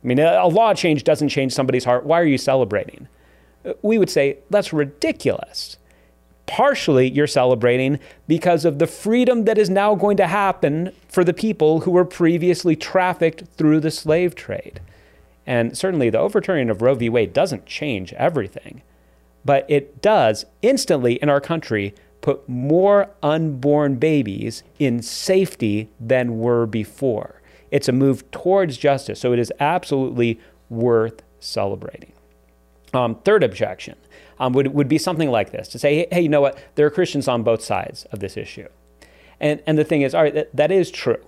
I 0.02 0.06
mean, 0.06 0.18
a 0.20 0.46
law 0.46 0.74
change 0.74 1.04
doesn't 1.04 1.28
change 1.28 1.52
somebody's 1.52 1.84
heart. 1.84 2.04
Why 2.04 2.20
are 2.20 2.26
you 2.26 2.38
celebrating? 2.38 3.08
We 3.82 3.98
would 3.98 4.10
say, 4.10 4.38
that's 4.48 4.72
ridiculous. 4.72 5.76
Partially, 6.46 7.10
you're 7.10 7.26
celebrating 7.26 7.98
because 8.26 8.64
of 8.64 8.78
the 8.78 8.86
freedom 8.86 9.44
that 9.44 9.58
is 9.58 9.68
now 9.68 9.94
going 9.94 10.16
to 10.16 10.26
happen 10.26 10.92
for 11.08 11.24
the 11.24 11.34
people 11.34 11.80
who 11.80 11.90
were 11.90 12.04
previously 12.04 12.76
trafficked 12.76 13.44
through 13.56 13.80
the 13.80 13.90
slave 13.90 14.34
trade. 14.34 14.80
And 15.46 15.76
certainly, 15.76 16.10
the 16.10 16.18
overturning 16.18 16.70
of 16.70 16.80
Roe 16.80 16.94
v. 16.94 17.08
Wade 17.08 17.32
doesn't 17.32 17.66
change 17.66 18.12
everything, 18.14 18.82
but 19.44 19.66
it 19.68 20.00
does 20.00 20.46
instantly 20.62 21.14
in 21.14 21.28
our 21.28 21.40
country 21.40 21.94
put 22.20 22.48
more 22.48 23.10
unborn 23.22 23.96
babies 23.96 24.62
in 24.78 25.02
safety 25.02 25.88
than 25.98 26.38
were 26.38 26.66
before. 26.66 27.37
It's 27.70 27.88
a 27.88 27.92
move 27.92 28.28
towards 28.30 28.76
justice. 28.76 29.20
So 29.20 29.32
it 29.32 29.38
is 29.38 29.52
absolutely 29.60 30.40
worth 30.68 31.22
celebrating. 31.40 32.12
Um, 32.94 33.16
third 33.16 33.42
objection 33.42 33.96
um, 34.38 34.52
would, 34.54 34.68
would 34.68 34.88
be 34.88 34.98
something 34.98 35.30
like 35.30 35.50
this 35.50 35.68
to 35.68 35.78
say, 35.78 36.06
hey, 36.10 36.20
you 36.20 36.28
know 36.28 36.40
what? 36.40 36.58
There 36.74 36.86
are 36.86 36.90
Christians 36.90 37.28
on 37.28 37.42
both 37.42 37.62
sides 37.62 38.04
of 38.06 38.20
this 38.20 38.36
issue. 38.36 38.68
And, 39.40 39.62
and 39.66 39.78
the 39.78 39.84
thing 39.84 40.02
is, 40.02 40.14
all 40.14 40.22
right, 40.22 40.34
that, 40.34 40.54
that 40.54 40.72
is 40.72 40.90
true. 40.90 41.22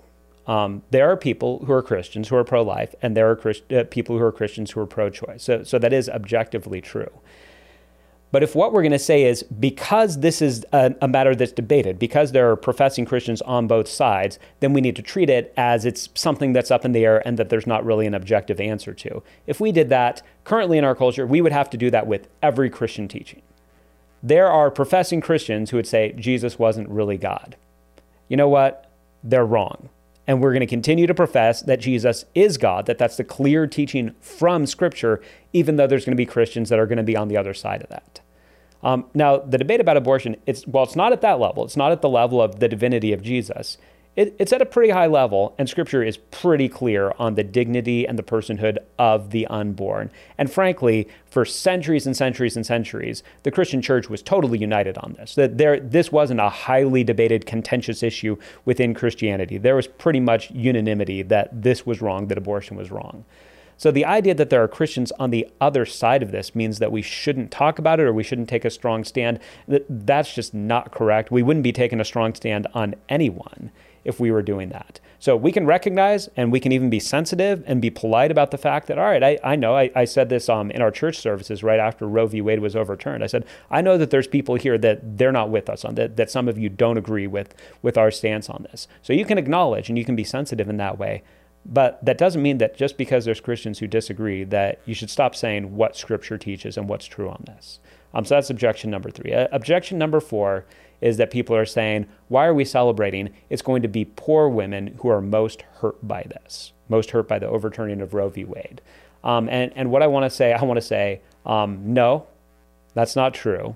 Um, 0.47 0.81
there 0.89 1.09
are 1.09 1.15
people 1.15 1.63
who 1.65 1.71
are 1.71 1.83
Christians 1.83 2.29
who 2.29 2.35
are 2.35 2.43
pro 2.43 2.63
life, 2.63 2.95
and 3.01 3.15
there 3.15 3.29
are 3.29 3.35
Christ- 3.35 3.71
uh, 3.71 3.83
people 3.89 4.17
who 4.17 4.23
are 4.23 4.31
Christians 4.31 4.71
who 4.71 4.81
are 4.81 4.87
pro 4.87 5.09
choice. 5.09 5.43
So, 5.43 5.63
so 5.63 5.77
that 5.77 5.93
is 5.93 6.09
objectively 6.09 6.81
true. 6.81 7.11
But 8.31 8.43
if 8.43 8.55
what 8.55 8.71
we're 8.71 8.81
going 8.81 8.91
to 8.93 8.99
say 8.99 9.23
is 9.25 9.43
because 9.43 10.19
this 10.19 10.41
is 10.41 10.65
a, 10.71 10.95
a, 11.01 11.07
matter 11.07 11.35
that's 11.35 11.51
debated, 11.51 11.99
because 11.99 12.31
there 12.31 12.49
are 12.49 12.55
professing 12.55 13.05
Christians 13.05 13.41
on 13.41 13.67
both 13.67 13.89
sides, 13.89 14.39
then 14.61 14.71
we 14.71 14.79
need 14.79 14.95
to 14.95 15.01
treat 15.01 15.29
it 15.29 15.53
as 15.57 15.85
it's 15.85 16.09
something 16.15 16.53
that's 16.53 16.71
up 16.71 16.85
in 16.85 16.93
the 16.93 17.05
air 17.05 17.25
and 17.27 17.37
that 17.37 17.49
there's 17.49 17.67
not 17.67 17.85
really 17.85 18.07
an 18.07 18.13
objective 18.13 18.61
answer 18.61 18.93
to. 18.93 19.21
If 19.47 19.59
we 19.59 19.73
did 19.73 19.89
that 19.89 20.21
currently 20.45 20.77
in 20.77 20.85
our 20.85 20.95
culture, 20.95 21.27
we 21.27 21.41
would 21.41 21.51
have 21.51 21.69
to 21.71 21.77
do 21.77 21.91
that 21.91 22.07
with 22.07 22.29
every 22.41 22.69
Christian 22.69 23.09
teaching. 23.09 23.41
There 24.23 24.49
are 24.49 24.71
professing 24.71 25.19
Christians 25.19 25.71
who 25.71 25.77
would 25.77 25.87
say 25.87 26.13
Jesus 26.13 26.57
wasn't 26.57 26.87
really 26.89 27.17
God. 27.17 27.57
You 28.29 28.37
know 28.37 28.49
what? 28.49 28.89
They're 29.23 29.45
wrong. 29.45 29.89
And 30.27 30.41
we're 30.41 30.51
going 30.51 30.61
to 30.61 30.67
continue 30.67 31.07
to 31.07 31.13
profess 31.13 31.61
that 31.63 31.79
Jesus 31.79 32.25
is 32.35 32.57
God, 32.57 32.85
that 32.85 32.97
that's 32.97 33.17
the 33.17 33.23
clear 33.23 33.65
teaching 33.67 34.13
from 34.21 34.65
Scripture, 34.65 35.21
even 35.51 35.75
though 35.75 35.87
there's 35.87 36.05
going 36.05 36.15
to 36.15 36.17
be 36.17 36.25
Christians 36.25 36.69
that 36.69 36.79
are 36.79 36.85
going 36.85 36.97
to 36.97 37.03
be 37.03 37.17
on 37.17 37.27
the 37.27 37.37
other 37.37 37.53
side 37.53 37.81
of 37.81 37.89
that. 37.89 38.21
Um, 38.83 39.05
now, 39.13 39.37
the 39.37 39.57
debate 39.57 39.79
about 39.81 39.97
abortion, 39.97 40.35
it's, 40.45 40.65
well, 40.65 40.83
it's 40.83 40.95
not 40.95 41.11
at 41.11 41.21
that 41.21 41.39
level. 41.39 41.63
It's 41.65 41.77
not 41.77 41.91
at 41.91 42.01
the 42.01 42.09
level 42.09 42.41
of 42.41 42.59
the 42.59 42.67
divinity 42.67 43.13
of 43.13 43.21
Jesus. 43.21 43.77
It, 44.15 44.35
it's 44.39 44.51
at 44.51 44.61
a 44.61 44.65
pretty 44.65 44.91
high 44.91 45.07
level, 45.07 45.55
and 45.57 45.69
Scripture 45.69 46.03
is 46.03 46.17
pretty 46.17 46.67
clear 46.67 47.13
on 47.17 47.35
the 47.35 47.43
dignity 47.43 48.05
and 48.05 48.19
the 48.19 48.23
personhood 48.23 48.77
of 48.99 49.31
the 49.31 49.47
unborn. 49.47 50.11
And 50.37 50.51
frankly, 50.51 51.07
for 51.25 51.45
centuries 51.45 52.05
and 52.05 52.15
centuries 52.15 52.57
and 52.57 52.65
centuries, 52.65 53.23
the 53.43 53.51
Christian 53.51 53.81
church 53.81 54.09
was 54.09 54.21
totally 54.21 54.57
united 54.57 54.97
on 54.97 55.13
this. 55.13 55.35
That 55.35 55.57
there, 55.57 55.79
this 55.79 56.11
wasn't 56.11 56.41
a 56.41 56.49
highly 56.49 57.05
debated, 57.05 57.45
contentious 57.45 58.03
issue 58.03 58.35
within 58.65 58.93
Christianity. 58.93 59.57
There 59.57 59.77
was 59.77 59.87
pretty 59.87 60.19
much 60.19 60.51
unanimity 60.51 61.21
that 61.23 61.61
this 61.61 61.85
was 61.85 62.01
wrong, 62.01 62.27
that 62.27 62.37
abortion 62.37 62.75
was 62.75 62.91
wrong. 62.91 63.23
So 63.77 63.91
the 63.91 64.05
idea 64.05 64.35
that 64.35 64.51
there 64.51 64.61
are 64.61 64.67
Christians 64.67 65.11
on 65.13 65.31
the 65.31 65.47
other 65.59 65.85
side 65.87 66.21
of 66.21 66.31
this 66.31 66.53
means 66.53 66.77
that 66.79 66.91
we 66.91 67.01
shouldn't 67.01 67.49
talk 67.49 67.79
about 67.79 67.99
it 67.99 68.03
or 68.03 68.13
we 68.13 68.23
shouldn't 68.23 68.49
take 68.49 68.65
a 68.65 68.69
strong 68.69 69.03
stand. 69.03 69.39
That 69.67 69.85
that's 69.89 70.35
just 70.35 70.53
not 70.53 70.91
correct. 70.91 71.31
We 71.31 71.41
wouldn't 71.41 71.63
be 71.63 71.71
taking 71.71 71.99
a 71.99 72.05
strong 72.05 72.35
stand 72.35 72.67
on 72.75 72.93
anyone 73.09 73.71
if 74.03 74.19
we 74.19 74.31
were 74.31 74.41
doing 74.41 74.69
that. 74.69 74.99
So 75.19 75.35
we 75.35 75.51
can 75.51 75.67
recognize 75.67 76.29
and 76.35 76.51
we 76.51 76.59
can 76.59 76.71
even 76.71 76.89
be 76.89 76.99
sensitive 76.99 77.63
and 77.67 77.79
be 77.79 77.91
polite 77.91 78.31
about 78.31 78.49
the 78.49 78.57
fact 78.57 78.87
that, 78.87 78.97
all 78.97 79.05
right, 79.05 79.21
I, 79.21 79.37
I 79.43 79.55
know 79.55 79.75
I, 79.75 79.91
I 79.95 80.05
said 80.05 80.29
this 80.29 80.49
um, 80.49 80.71
in 80.71 80.81
our 80.81 80.89
church 80.89 81.19
services 81.19 81.61
right 81.61 81.79
after 81.79 82.07
Roe 82.07 82.25
v. 82.25 82.41
Wade 82.41 82.59
was 82.59 82.75
overturned. 82.75 83.23
I 83.23 83.27
said, 83.27 83.45
I 83.69 83.81
know 83.81 83.99
that 83.99 84.09
there's 84.09 84.27
people 84.27 84.55
here 84.55 84.79
that 84.79 85.17
they're 85.19 85.31
not 85.31 85.51
with 85.51 85.69
us 85.69 85.85
on 85.85 85.93
that, 85.95 86.17
that 86.17 86.31
some 86.31 86.47
of 86.47 86.57
you 86.57 86.69
don't 86.69 86.97
agree 86.97 87.27
with, 87.27 87.53
with 87.83 87.99
our 87.99 88.09
stance 88.09 88.49
on 88.49 88.65
this. 88.71 88.87
So 89.03 89.13
you 89.13 89.25
can 89.25 89.37
acknowledge 89.37 89.89
and 89.89 89.97
you 89.97 90.05
can 90.05 90.15
be 90.15 90.23
sensitive 90.23 90.67
in 90.67 90.77
that 90.77 90.97
way. 90.97 91.21
But 91.63 92.03
that 92.03 92.17
doesn't 92.17 92.41
mean 92.41 92.57
that 92.57 92.75
just 92.75 92.97
because 92.97 93.23
there's 93.23 93.39
Christians 93.39 93.77
who 93.77 93.85
disagree, 93.85 94.43
that 94.45 94.81
you 94.85 94.95
should 94.95 95.11
stop 95.11 95.35
saying 95.35 95.75
what 95.75 95.95
Scripture 95.95 96.39
teaches 96.39 96.77
and 96.77 96.89
what's 96.89 97.05
true 97.05 97.29
on 97.29 97.43
this. 97.45 97.79
Um, 98.15 98.25
so 98.25 98.33
that's 98.33 98.49
objection 98.49 98.89
number 98.89 99.11
three. 99.11 99.33
Uh, 99.33 99.47
objection 99.51 99.99
number 99.99 100.19
four 100.19 100.65
is 101.01 101.17
that 101.17 101.31
people 101.31 101.55
are 101.55 101.65
saying, 101.65 102.07
why 102.27 102.45
are 102.45 102.53
we 102.53 102.63
celebrating? 102.63 103.33
It's 103.49 103.61
going 103.61 103.81
to 103.81 103.87
be 103.87 104.05
poor 104.05 104.47
women 104.47 104.95
who 104.99 105.09
are 105.09 105.21
most 105.21 105.63
hurt 105.79 106.07
by 106.07 106.23
this, 106.23 106.71
most 106.89 107.11
hurt 107.11 107.27
by 107.27 107.39
the 107.39 107.47
overturning 107.47 108.01
of 108.01 108.13
Roe 108.13 108.29
v. 108.29 108.45
Wade. 108.45 108.81
Um, 109.23 109.49
and, 109.49 109.71
and 109.75 109.91
what 109.91 110.01
I 110.01 110.07
want 110.07 110.25
to 110.25 110.29
say, 110.29 110.53
I 110.53 110.63
want 110.63 110.77
to 110.77 110.85
say, 110.85 111.21
um, 111.45 111.93
no, 111.93 112.27
that's 112.93 113.15
not 113.15 113.33
true. 113.33 113.75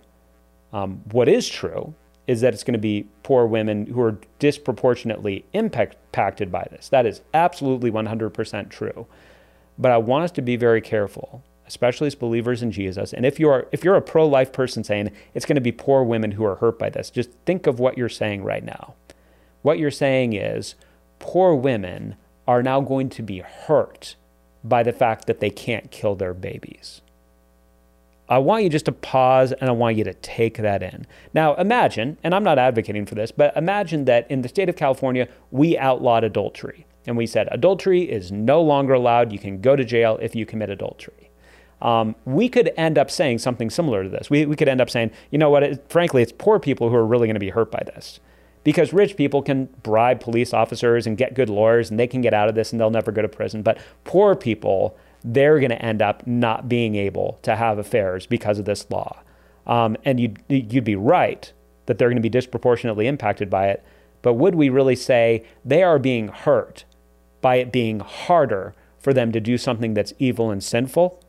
Um, 0.71 1.01
what 1.11 1.27
is 1.27 1.47
true 1.47 1.93
is 2.27 2.41
that 2.41 2.53
it's 2.53 2.63
going 2.63 2.73
to 2.73 2.79
be 2.79 3.07
poor 3.23 3.45
women 3.45 3.85
who 3.85 4.01
are 4.01 4.17
disproportionately 4.39 5.45
impacted 5.53 6.51
by 6.51 6.67
this. 6.71 6.89
That 6.89 7.05
is 7.05 7.21
absolutely 7.33 7.91
100% 7.91 8.69
true. 8.69 9.05
But 9.77 9.91
I 9.91 9.97
want 9.97 10.23
us 10.23 10.31
to 10.31 10.41
be 10.41 10.55
very 10.55 10.81
careful, 10.81 11.43
especially 11.67 12.07
as 12.07 12.15
believers 12.15 12.61
in 12.61 12.71
Jesus. 12.71 13.13
And 13.13 13.25
if 13.25 13.39
you're 13.39 13.67
if 13.71 13.83
you're 13.83 13.95
a 13.95 14.01
pro-life 14.01 14.51
person 14.51 14.83
saying 14.83 15.11
it's 15.33 15.45
going 15.45 15.55
to 15.55 15.61
be 15.61 15.71
poor 15.71 16.03
women 16.03 16.31
who 16.31 16.45
are 16.45 16.55
hurt 16.55 16.79
by 16.79 16.89
this, 16.89 17.09
just 17.09 17.29
think 17.45 17.67
of 17.67 17.79
what 17.79 17.97
you're 17.97 18.09
saying 18.09 18.43
right 18.43 18.63
now. 18.63 18.95
What 19.61 19.79
you're 19.79 19.91
saying 19.91 20.33
is 20.33 20.75
poor 21.19 21.55
women 21.55 22.15
are 22.47 22.61
now 22.61 22.81
going 22.81 23.09
to 23.09 23.23
be 23.23 23.39
hurt 23.39 24.15
by 24.63 24.83
the 24.83 24.93
fact 24.93 25.27
that 25.27 25.39
they 25.39 25.49
can't 25.49 25.91
kill 25.91 26.15
their 26.15 26.33
babies. 26.33 27.01
I 28.27 28.39
want 28.39 28.63
you 28.63 28.69
just 28.69 28.85
to 28.85 28.91
pause 28.91 29.51
and 29.51 29.69
I 29.69 29.73
want 29.73 29.97
you 29.97 30.03
to 30.03 30.13
take 30.15 30.57
that 30.57 30.81
in. 30.81 31.05
Now, 31.33 31.53
imagine, 31.55 32.17
and 32.23 32.33
I'm 32.33 32.43
not 32.43 32.57
advocating 32.57 33.05
for 33.05 33.13
this, 33.13 33.31
but 33.31 33.55
imagine 33.55 34.05
that 34.05 34.29
in 34.31 34.41
the 34.41 34.49
state 34.49 34.67
of 34.67 34.75
California, 34.75 35.27
we 35.51 35.77
outlawed 35.77 36.23
adultery. 36.23 36.87
And 37.05 37.15
we 37.17 37.27
said 37.27 37.47
adultery 37.51 38.01
is 38.01 38.31
no 38.31 38.63
longer 38.63 38.93
allowed. 38.93 39.31
You 39.31 39.37
can 39.37 39.61
go 39.61 39.75
to 39.75 39.85
jail 39.85 40.17
if 40.21 40.35
you 40.35 40.43
commit 40.45 40.71
adultery. 40.71 41.24
Um, 41.85 42.15
we 42.25 42.49
could 42.49 42.71
end 42.77 42.97
up 42.97 43.11
saying 43.11 43.37
something 43.37 43.69
similar 43.69 44.01
to 44.01 44.09
this. 44.09 44.27
We, 44.27 44.47
we 44.47 44.55
could 44.55 44.67
end 44.67 44.81
up 44.81 44.89
saying, 44.89 45.11
you 45.29 45.37
know 45.37 45.51
what, 45.51 45.61
it, 45.61 45.85
frankly, 45.87 46.23
it's 46.23 46.31
poor 46.35 46.59
people 46.59 46.89
who 46.89 46.95
are 46.95 47.05
really 47.05 47.27
going 47.27 47.35
to 47.35 47.39
be 47.39 47.51
hurt 47.51 47.69
by 47.69 47.83
this. 47.85 48.19
Because 48.63 48.91
rich 48.91 49.15
people 49.15 49.43
can 49.43 49.65
bribe 49.83 50.19
police 50.19 50.51
officers 50.51 51.05
and 51.05 51.15
get 51.15 51.35
good 51.35 51.47
lawyers 51.47 51.91
and 51.91 51.99
they 51.99 52.07
can 52.07 52.21
get 52.21 52.33
out 52.33 52.49
of 52.49 52.55
this 52.55 52.71
and 52.71 52.81
they'll 52.81 52.89
never 52.89 53.11
go 53.11 53.21
to 53.21 53.27
prison. 53.27 53.61
But 53.61 53.77
poor 54.03 54.35
people, 54.35 54.97
they're 55.23 55.59
going 55.59 55.69
to 55.69 55.79
end 55.79 56.01
up 56.01 56.25
not 56.25 56.67
being 56.67 56.95
able 56.95 57.37
to 57.43 57.55
have 57.55 57.77
affairs 57.77 58.25
because 58.25 58.57
of 58.57 58.65
this 58.65 58.89
law. 58.89 59.21
Um, 59.67 59.95
and 60.03 60.19
you'd, 60.19 60.41
you'd 60.49 60.83
be 60.83 60.95
right 60.95 61.53
that 61.85 61.99
they're 61.99 62.09
going 62.09 62.15
to 62.15 62.21
be 62.21 62.29
disproportionately 62.29 63.05
impacted 63.05 63.47
by 63.47 63.67
it. 63.67 63.85
But 64.23 64.33
would 64.33 64.55
we 64.55 64.69
really 64.69 64.95
say 64.95 65.45
they 65.63 65.83
are 65.83 65.99
being 65.99 66.29
hurt 66.29 66.83
by 67.41 67.57
it 67.57 67.71
being 67.71 67.99
harder 67.99 68.73
for 68.97 69.13
them 69.13 69.31
to 69.33 69.39
do 69.39 69.59
something 69.59 69.93
that's 69.93 70.13
evil 70.17 70.49
and 70.49 70.63
sinful? 70.63 71.21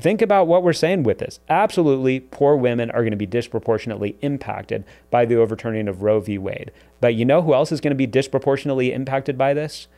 Think 0.00 0.22
about 0.22 0.46
what 0.46 0.62
we're 0.62 0.72
saying 0.72 1.02
with 1.02 1.18
this. 1.18 1.40
Absolutely, 1.48 2.20
poor 2.20 2.56
women 2.56 2.90
are 2.90 3.02
going 3.02 3.10
to 3.10 3.16
be 3.16 3.26
disproportionately 3.26 4.16
impacted 4.22 4.84
by 5.10 5.26
the 5.26 5.36
overturning 5.36 5.86
of 5.86 6.02
Roe 6.02 6.20
v. 6.20 6.38
Wade. 6.38 6.72
But 7.00 7.14
you 7.14 7.24
know 7.24 7.42
who 7.42 7.52
else 7.52 7.72
is 7.72 7.80
going 7.80 7.90
to 7.90 7.96
be 7.96 8.06
disproportionately 8.06 8.92
impacted 8.92 9.36
by 9.36 9.52
this? 9.52 9.88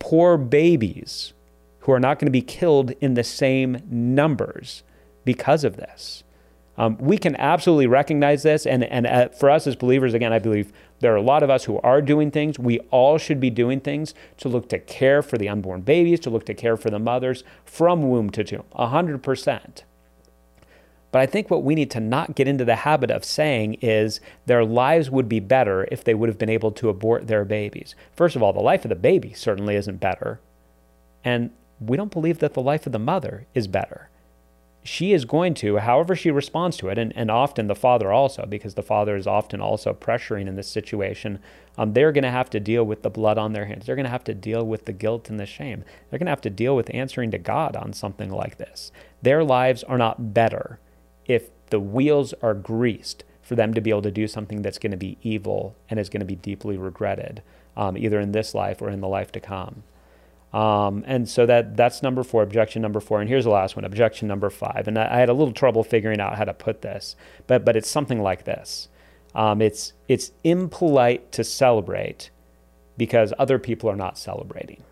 Poor 0.00 0.36
babies 0.36 1.34
who 1.80 1.92
are 1.92 2.00
not 2.00 2.18
going 2.18 2.26
to 2.26 2.32
be 2.32 2.42
killed 2.42 2.90
in 3.00 3.14
the 3.14 3.24
same 3.24 3.80
numbers 3.88 4.82
because 5.24 5.62
of 5.62 5.76
this. 5.76 6.24
Um, 6.76 6.96
we 6.98 7.18
can 7.18 7.34
absolutely 7.36 7.86
recognize 7.86 8.42
this. 8.42 8.66
And, 8.66 8.84
and 8.84 9.06
uh, 9.06 9.28
for 9.30 9.50
us 9.50 9.66
as 9.66 9.76
believers, 9.76 10.14
again, 10.14 10.32
I 10.32 10.38
believe 10.38 10.72
there 11.00 11.12
are 11.12 11.16
a 11.16 11.22
lot 11.22 11.42
of 11.42 11.50
us 11.50 11.64
who 11.64 11.78
are 11.80 12.02
doing 12.02 12.30
things. 12.30 12.58
We 12.58 12.80
all 12.90 13.18
should 13.18 13.40
be 13.40 13.50
doing 13.50 13.80
things 13.80 14.14
to 14.38 14.48
look 14.48 14.68
to 14.70 14.78
care 14.78 15.22
for 15.22 15.38
the 15.38 15.48
unborn 15.48 15.82
babies, 15.82 16.20
to 16.20 16.30
look 16.30 16.46
to 16.46 16.54
care 16.54 16.76
for 16.76 16.90
the 16.90 16.98
mothers 16.98 17.44
from 17.64 18.08
womb 18.08 18.30
to 18.30 18.44
tomb, 18.44 18.64
100%. 18.74 19.82
But 21.10 21.22
I 21.22 21.26
think 21.26 21.50
what 21.50 21.62
we 21.62 21.74
need 21.74 21.90
to 21.92 22.00
not 22.00 22.34
get 22.34 22.48
into 22.48 22.64
the 22.64 22.76
habit 22.76 23.10
of 23.10 23.24
saying 23.24 23.74
is 23.80 24.20
their 24.46 24.64
lives 24.64 25.10
would 25.10 25.28
be 25.28 25.40
better 25.40 25.88
if 25.90 26.04
they 26.04 26.14
would 26.14 26.28
have 26.28 26.38
been 26.38 26.50
able 26.50 26.70
to 26.72 26.90
abort 26.90 27.28
their 27.28 27.44
babies. 27.44 27.94
First 28.14 28.36
of 28.36 28.42
all, 28.42 28.52
the 28.52 28.60
life 28.60 28.84
of 28.84 28.90
the 28.90 28.94
baby 28.94 29.32
certainly 29.32 29.74
isn't 29.76 30.00
better. 30.00 30.40
And 31.24 31.50
we 31.80 31.96
don't 31.96 32.12
believe 32.12 32.40
that 32.40 32.54
the 32.54 32.60
life 32.60 32.86
of 32.86 32.92
the 32.92 32.98
mother 32.98 33.46
is 33.54 33.66
better. 33.66 34.10
She 34.90 35.12
is 35.12 35.26
going 35.26 35.52
to, 35.56 35.76
however 35.76 36.16
she 36.16 36.30
responds 36.30 36.78
to 36.78 36.88
it, 36.88 36.96
and, 36.96 37.12
and 37.14 37.30
often 37.30 37.66
the 37.66 37.74
father 37.74 38.10
also, 38.10 38.46
because 38.46 38.72
the 38.72 38.82
father 38.82 39.16
is 39.16 39.26
often 39.26 39.60
also 39.60 39.92
pressuring 39.92 40.48
in 40.48 40.56
this 40.56 40.66
situation, 40.66 41.40
um, 41.76 41.92
they're 41.92 42.10
going 42.10 42.24
to 42.24 42.30
have 42.30 42.48
to 42.50 42.58
deal 42.58 42.84
with 42.84 43.02
the 43.02 43.10
blood 43.10 43.36
on 43.36 43.52
their 43.52 43.66
hands. 43.66 43.84
They're 43.84 43.96
going 43.96 44.06
to 44.06 44.10
have 44.10 44.24
to 44.24 44.34
deal 44.34 44.64
with 44.66 44.86
the 44.86 44.94
guilt 44.94 45.28
and 45.28 45.38
the 45.38 45.44
shame. 45.44 45.84
They're 46.08 46.18
going 46.18 46.24
to 46.24 46.32
have 46.32 46.40
to 46.40 46.50
deal 46.50 46.74
with 46.74 46.92
answering 46.94 47.30
to 47.32 47.38
God 47.38 47.76
on 47.76 47.92
something 47.92 48.30
like 48.30 48.56
this. 48.56 48.90
Their 49.20 49.44
lives 49.44 49.84
are 49.84 49.98
not 49.98 50.32
better 50.32 50.80
if 51.26 51.50
the 51.66 51.80
wheels 51.80 52.32
are 52.40 52.54
greased 52.54 53.24
for 53.42 53.56
them 53.56 53.74
to 53.74 53.82
be 53.82 53.90
able 53.90 54.02
to 54.02 54.10
do 54.10 54.26
something 54.26 54.62
that's 54.62 54.78
going 54.78 54.92
to 54.92 54.96
be 54.96 55.18
evil 55.20 55.76
and 55.90 56.00
is 56.00 56.08
going 56.08 56.20
to 56.20 56.26
be 56.26 56.36
deeply 56.36 56.78
regretted, 56.78 57.42
um, 57.76 57.98
either 57.98 58.20
in 58.20 58.32
this 58.32 58.54
life 58.54 58.80
or 58.80 58.88
in 58.88 59.02
the 59.02 59.08
life 59.08 59.32
to 59.32 59.40
come. 59.40 59.82
Um, 60.52 61.04
and 61.06 61.28
so 61.28 61.44
that 61.46 61.76
that's 61.76 62.02
number 62.02 62.22
four, 62.22 62.42
objection 62.42 62.80
number 62.80 63.00
four. 63.00 63.20
And 63.20 63.28
here's 63.28 63.44
the 63.44 63.50
last 63.50 63.76
one, 63.76 63.84
objection 63.84 64.28
number 64.28 64.48
five. 64.48 64.88
And 64.88 64.98
I, 64.98 65.16
I 65.16 65.18
had 65.18 65.28
a 65.28 65.34
little 65.34 65.52
trouble 65.52 65.84
figuring 65.84 66.20
out 66.20 66.36
how 66.36 66.44
to 66.44 66.54
put 66.54 66.82
this, 66.82 67.16
but 67.46 67.64
but 67.64 67.76
it's 67.76 67.88
something 67.88 68.22
like 68.22 68.44
this. 68.44 68.88
Um, 69.34 69.60
it's 69.60 69.92
it's 70.08 70.32
impolite 70.44 71.32
to 71.32 71.44
celebrate 71.44 72.30
because 72.96 73.32
other 73.38 73.58
people 73.58 73.90
are 73.90 73.96
not 73.96 74.18
celebrating. 74.18 74.82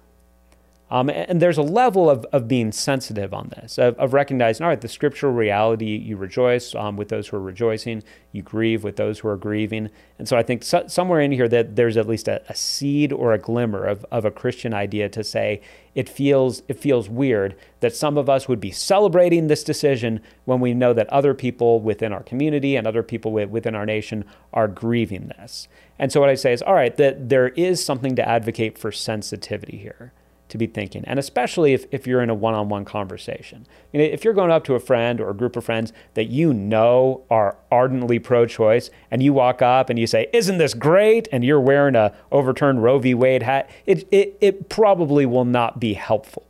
Um, 0.89 1.11
and 1.11 1.43
there's 1.43 1.59
a 1.59 1.63
level 1.63 2.09
of, 2.09 2.25
of 2.33 2.47
being 2.47 2.71
sensitive 2.71 3.35
on 3.35 3.49
this, 3.49 3.77
of, 3.77 3.99
of 3.99 4.13
recognizing, 4.13 4.63
all 4.63 4.71
right, 4.71 4.81
the 4.81 4.87
scriptural 4.87 5.33
reality, 5.33 5.97
you 5.97 6.17
rejoice 6.17 6.77
um, 6.77 6.97
with 6.97 7.09
those 7.09 7.27
who 7.27 7.39
are 7.39 7.41
rejoicing, 7.41 8.05
you 8.31 8.43
grieve 8.43 8.85
with 8.85 8.95
those 8.95 9.19
who 9.19 9.29
are 9.29 9.37
grieving. 9.37 9.91
And 10.17 10.29
so 10.29 10.37
I 10.37 10.45
think 10.45 10.63
so, 10.63 10.87
somewhere 10.87 11.21
in 11.21 11.33
here 11.33 11.49
that 11.49 11.75
there's 11.75 11.97
at 11.97 12.07
least 12.07 12.29
a, 12.29 12.41
a, 12.49 12.55
seed 12.55 13.13
or 13.13 13.33
a 13.33 13.39
glimmer 13.39 13.85
of, 13.85 14.07
of 14.13 14.25
a 14.25 14.31
Christian 14.31 14.73
idea 14.73 15.09
to 15.09 15.25
say 15.25 15.61
it 15.97 16.09
feels, 16.09 16.63
it 16.69 16.79
feels 16.79 17.09
weird 17.09 17.57
that 17.81 17.97
some 17.97 18.17
of 18.17 18.31
us 18.31 18.47
would 18.47 18.61
be 18.61 18.71
celebrating 18.71 19.49
this 19.49 19.65
decision 19.65 20.21
when 20.45 20.61
we 20.61 20.73
know 20.73 20.93
that 20.93 21.09
other 21.09 21.35
people 21.35 21.81
within 21.81 22.13
our 22.13 22.23
community 22.23 22.77
and 22.77 22.87
other 22.87 23.03
people 23.03 23.33
within 23.33 23.75
our 23.75 23.87
nation 23.87 24.25
are 24.53 24.69
grieving 24.69 25.33
this. 25.37 25.67
And 25.99 26.13
so 26.13 26.21
what 26.21 26.31
I 26.31 26.37
say 26.37 26.53
is, 26.53 26.63
all 26.63 26.75
right, 26.75 26.97
that 26.97 27.29
there 27.29 27.49
is 27.49 27.85
something 27.85 28.15
to 28.15 28.29
advocate 28.29 28.79
for 28.79 28.93
sensitivity 28.93 29.79
here 29.79 30.13
to 30.49 30.59
be 30.59 30.67
thinking. 30.67 31.05
And 31.07 31.19
especially 31.19 31.73
if, 31.73 31.87
if 31.91 32.07
you're 32.07 32.23
in 32.23 32.31
a 32.31 32.35
one 32.35 32.55
on 32.55 32.69
one 32.69 32.85
conversation. 32.85 33.67
You 33.93 33.99
know, 33.99 34.05
if 34.05 34.25
you're 34.25 34.35
going 34.35 34.51
up 34.51 34.65
to 34.65 34.75
a 34.75 34.81
friend 34.81 35.21
or 35.21 35.31
a 35.31 35.35
group 35.35 35.57
of 35.57 35.65
friends 35.65 35.93
that 36.15 36.27
you 36.27 36.55
know 36.55 37.25
are 37.31 37.57
ardently 37.71 38.19
pro 38.19 38.47
choice 38.47 38.91
and 39.11 39.23
you 39.23 39.33
walk 39.33 39.63
up 39.63 39.91
and 39.91 39.99
you 39.99 40.07
say, 40.07 40.29
Isn't 40.33 40.59
this 40.59 40.75
great? 40.75 41.29
And 41.33 41.45
you're 41.45 41.61
wearing 41.61 41.97
a 41.97 42.15
overturned 42.31 42.83
Roe 42.83 42.99
v. 42.99 43.15
Wade 43.15 43.43
hat, 43.43 43.69
it, 43.87 44.07
it, 44.13 44.37
it 44.41 44.69
probably 44.69 45.27
will 45.27 45.45
not 45.45 45.81
be 45.81 45.95
helpful. 45.95 46.45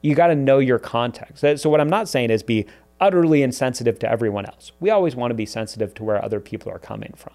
You 0.00 0.14
got 0.14 0.28
to 0.28 0.34
know 0.34 0.58
your 0.58 0.78
context. 0.78 1.44
So, 1.60 1.70
what 1.70 1.80
I'm 1.80 1.88
not 1.88 2.08
saying 2.08 2.30
is 2.30 2.42
be 2.42 2.66
utterly 3.00 3.42
insensitive 3.42 3.98
to 3.98 4.10
everyone 4.10 4.46
else. 4.46 4.72
We 4.80 4.90
always 4.90 5.16
want 5.16 5.30
to 5.30 5.34
be 5.34 5.46
sensitive 5.46 5.94
to 5.94 6.04
where 6.04 6.24
other 6.24 6.40
people 6.40 6.70
are 6.72 6.78
coming 6.78 7.12
from. 7.16 7.34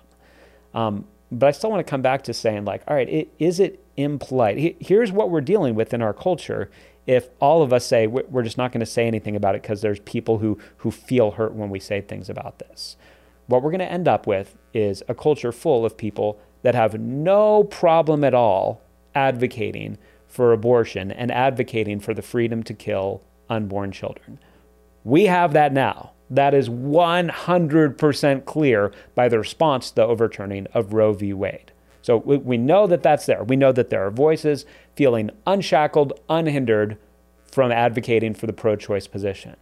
Um, 0.74 1.06
but 1.32 1.48
I 1.48 1.52
still 1.52 1.70
want 1.70 1.86
to 1.86 1.90
come 1.90 2.02
back 2.02 2.24
to 2.24 2.34
saying, 2.34 2.66
like, 2.66 2.84
all 2.88 2.96
right, 2.96 3.10
it, 3.10 3.34
is 3.38 3.60
it 3.60 3.84
impolite? 4.00 4.78
Here's 4.80 5.12
what 5.12 5.30
we're 5.30 5.42
dealing 5.42 5.76
with 5.76 5.94
in 5.94 6.02
our 6.02 6.14
culture. 6.14 6.70
If 7.06 7.30
all 7.40 7.64
of 7.64 7.74
us 7.74 7.86
say 7.86 8.08
we're 8.08 8.44
just 8.44 8.58
not 8.58 8.72
going 8.72 8.82
to 8.82 8.86
say 8.86 9.08
anything 9.08 9.36
about 9.36 9.56
it 9.56 9.62
because 9.62 9.82
there's 9.82 10.00
people 10.02 10.38
who 10.40 10.60
who 10.78 10.92
feel 10.92 11.32
hurt 11.32 11.54
when 11.54 11.70
we 11.70 11.80
say 11.80 12.02
things 12.02 12.30
about 12.30 12.60
this, 12.60 12.98
what 13.48 13.64
we're 13.64 13.72
going 13.72 13.80
to 13.80 13.92
end 13.92 14.08
up 14.08 14.28
with 14.28 14.58
is 14.74 15.02
a 15.08 15.16
culture 15.16 15.52
full 15.52 15.86
of 15.86 15.98
people 15.98 16.40
that 16.62 16.76
have 16.76 17.00
no 17.00 17.64
problem 17.64 18.24
at 18.24 18.34
all 18.34 18.82
advocating 19.16 19.98
for 20.28 20.54
abortion 20.54 21.12
and 21.12 21.32
advocating 21.32 22.00
for 22.00 22.14
the 22.14 22.22
freedom 22.22 22.62
to 22.64 22.74
kill 22.74 23.24
unborn 23.50 23.92
children. 23.92 24.40
We 25.04 25.26
have 25.26 25.54
that 25.54 25.74
now. 25.74 26.12
That 26.30 26.54
is 26.54 26.70
100% 26.70 28.46
clear 28.46 28.94
by 29.16 29.28
the 29.28 29.40
response 29.40 29.90
to 29.90 29.96
the 29.96 30.06
overturning 30.06 30.68
of 30.74 30.94
Roe 30.94 31.14
v. 31.14 31.34
Wade. 31.34 31.72
So 32.02 32.18
we, 32.18 32.38
we 32.38 32.58
know 32.58 32.88
that 32.88 33.04
that's 33.04 33.26
there. 33.26 33.44
We 33.44 33.56
know 33.56 33.72
that 33.72 33.90
there 33.90 34.06
are 34.06 34.12
voices 34.12 34.66
feeling 34.96 35.32
unshackled, 35.46 36.14
unhindered 36.30 36.98
from 37.52 37.72
advocating 37.72 38.34
for 38.34 38.48
the 38.48 38.54
pro 38.54 38.76
choice 38.76 39.08
position. 39.08 39.56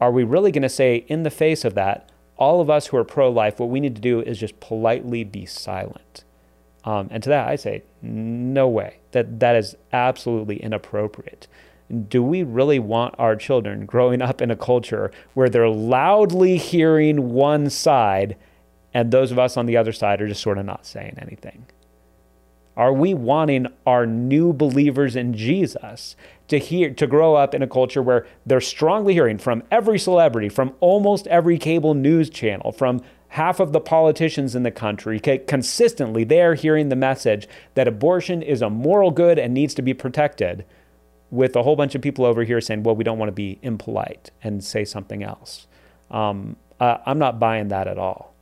Are 0.00 0.12
we 0.12 0.24
really 0.24 0.52
going 0.52 0.62
to 0.62 0.68
say, 0.68 1.04
in 1.08 1.22
the 1.22 1.30
face 1.30 1.64
of 1.64 1.74
that, 1.74 2.10
all 2.36 2.60
of 2.60 2.70
us 2.70 2.86
who 2.86 2.96
are 2.96 3.04
pro 3.04 3.30
life, 3.30 3.58
what 3.58 3.68
we 3.68 3.80
need 3.80 3.96
to 3.96 4.00
do 4.00 4.20
is 4.20 4.38
just 4.38 4.60
politely 4.60 5.24
be 5.24 5.44
silent? 5.44 6.24
Um, 6.84 7.08
and 7.10 7.22
to 7.24 7.28
that, 7.28 7.48
I 7.48 7.56
say, 7.56 7.82
no 8.00 8.68
way. 8.68 8.98
That, 9.10 9.40
that 9.40 9.56
is 9.56 9.76
absolutely 9.92 10.56
inappropriate. 10.62 11.48
Do 12.08 12.22
we 12.22 12.42
really 12.42 12.78
want 12.78 13.14
our 13.18 13.34
children 13.34 13.86
growing 13.86 14.22
up 14.22 14.40
in 14.40 14.50
a 14.50 14.56
culture 14.56 15.10
where 15.34 15.48
they're 15.48 15.68
loudly 15.68 16.56
hearing 16.58 17.32
one 17.32 17.70
side 17.70 18.36
and 18.94 19.10
those 19.10 19.30
of 19.30 19.38
us 19.38 19.56
on 19.56 19.66
the 19.66 19.76
other 19.76 19.92
side 19.92 20.20
are 20.20 20.28
just 20.28 20.42
sort 20.42 20.58
of 20.58 20.64
not 20.64 20.86
saying 20.86 21.16
anything? 21.20 21.66
Are 22.76 22.92
we 22.92 23.12
wanting 23.12 23.66
our 23.86 24.06
new 24.06 24.52
believers 24.52 25.16
in 25.16 25.34
Jesus 25.34 26.14
to 26.46 26.58
hear 26.58 26.90
to 26.90 27.06
grow 27.08 27.34
up 27.34 27.52
in 27.52 27.62
a 27.62 27.66
culture 27.66 28.00
where 28.00 28.26
they're 28.46 28.60
strongly 28.60 29.14
hearing 29.14 29.36
from 29.36 29.64
every 29.70 29.98
celebrity, 29.98 30.48
from 30.48 30.74
almost 30.78 31.26
every 31.26 31.58
cable 31.58 31.94
news 31.94 32.30
channel, 32.30 32.70
from 32.70 33.02
half 33.30 33.58
of 33.58 33.72
the 33.72 33.80
politicians 33.80 34.54
in 34.54 34.62
the 34.62 34.70
country? 34.70 35.18
Consistently 35.18 36.22
they're 36.22 36.54
hearing 36.54 36.88
the 36.88 36.96
message 36.96 37.48
that 37.74 37.88
abortion 37.88 38.42
is 38.42 38.62
a 38.62 38.70
moral 38.70 39.10
good 39.10 39.40
and 39.40 39.52
needs 39.52 39.74
to 39.74 39.82
be 39.82 39.92
protected 39.92 40.64
with 41.30 41.56
a 41.56 41.64
whole 41.64 41.76
bunch 41.76 41.96
of 41.96 42.00
people 42.00 42.24
over 42.24 42.44
here 42.44 42.60
saying 42.60 42.84
well 42.84 42.96
we 42.96 43.04
don't 43.04 43.18
want 43.18 43.28
to 43.28 43.32
be 43.32 43.58
impolite 43.60 44.30
and 44.42 44.62
say 44.64 44.84
something 44.84 45.22
else. 45.22 45.66
Um, 46.10 46.56
uh, 46.80 46.98
i'm 47.06 47.18
not 47.18 47.38
buying 47.38 47.68
that 47.68 47.88
at 47.88 47.98
all 47.98 48.34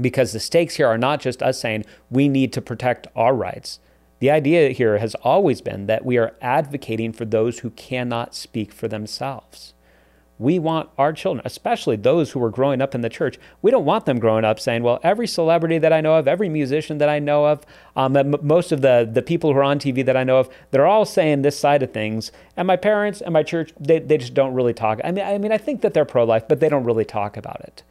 because 0.00 0.32
the 0.32 0.40
stakes 0.40 0.76
here 0.76 0.86
are 0.86 0.98
not 0.98 1.20
just 1.20 1.42
us 1.42 1.60
saying 1.60 1.84
we 2.10 2.28
need 2.28 2.52
to 2.52 2.60
protect 2.60 3.06
our 3.14 3.34
rights. 3.34 3.80
The 4.20 4.30
idea 4.30 4.70
here 4.70 4.98
has 4.98 5.14
always 5.16 5.62
been 5.62 5.86
that 5.86 6.04
we 6.04 6.18
are 6.18 6.34
advocating 6.42 7.12
for 7.12 7.24
those 7.24 7.60
who 7.60 7.70
cannot 7.70 8.34
speak 8.34 8.70
for 8.72 8.86
themselves. 8.86 9.72
We 10.38 10.58
want 10.58 10.88
our 10.96 11.12
children, 11.12 11.42
especially 11.44 11.96
those 11.96 12.30
who 12.30 12.42
are 12.42 12.50
growing 12.50 12.80
up 12.80 12.94
in 12.94 13.02
the 13.02 13.10
church, 13.10 13.38
we 13.60 13.70
don't 13.70 13.84
want 13.84 14.06
them 14.06 14.18
growing 14.18 14.44
up 14.44 14.58
saying, 14.58 14.82
well, 14.82 14.98
every 15.02 15.26
celebrity 15.26 15.76
that 15.78 15.92
I 15.92 16.00
know 16.00 16.14
of, 16.14 16.26
every 16.26 16.48
musician 16.48 16.96
that 16.98 17.10
I 17.10 17.18
know 17.18 17.46
of, 17.46 17.64
um, 17.94 18.34
most 18.42 18.72
of 18.72 18.80
the, 18.80 19.08
the 19.10 19.20
people 19.20 19.52
who 19.52 19.58
are 19.58 19.62
on 19.62 19.78
TV 19.78 20.04
that 20.04 20.16
I 20.16 20.24
know 20.24 20.38
of, 20.38 20.48
they're 20.70 20.86
all 20.86 21.04
saying 21.04 21.42
this 21.42 21.58
side 21.58 21.82
of 21.82 21.92
things. 21.92 22.32
And 22.56 22.66
my 22.66 22.76
parents 22.76 23.20
and 23.20 23.34
my 23.34 23.42
church, 23.42 23.72
they, 23.78 23.98
they 23.98 24.16
just 24.16 24.32
don't 24.32 24.54
really 24.54 24.72
talk. 24.72 25.00
I 25.04 25.12
mean, 25.12 25.26
I 25.26 25.36
mean, 25.36 25.52
I 25.52 25.58
think 25.58 25.82
that 25.82 25.92
they're 25.92 26.06
pro 26.06 26.24
life, 26.24 26.48
but 26.48 26.60
they 26.60 26.70
don't 26.70 26.84
really 26.84 27.04
talk 27.04 27.36
about 27.36 27.60
it. 27.60 27.82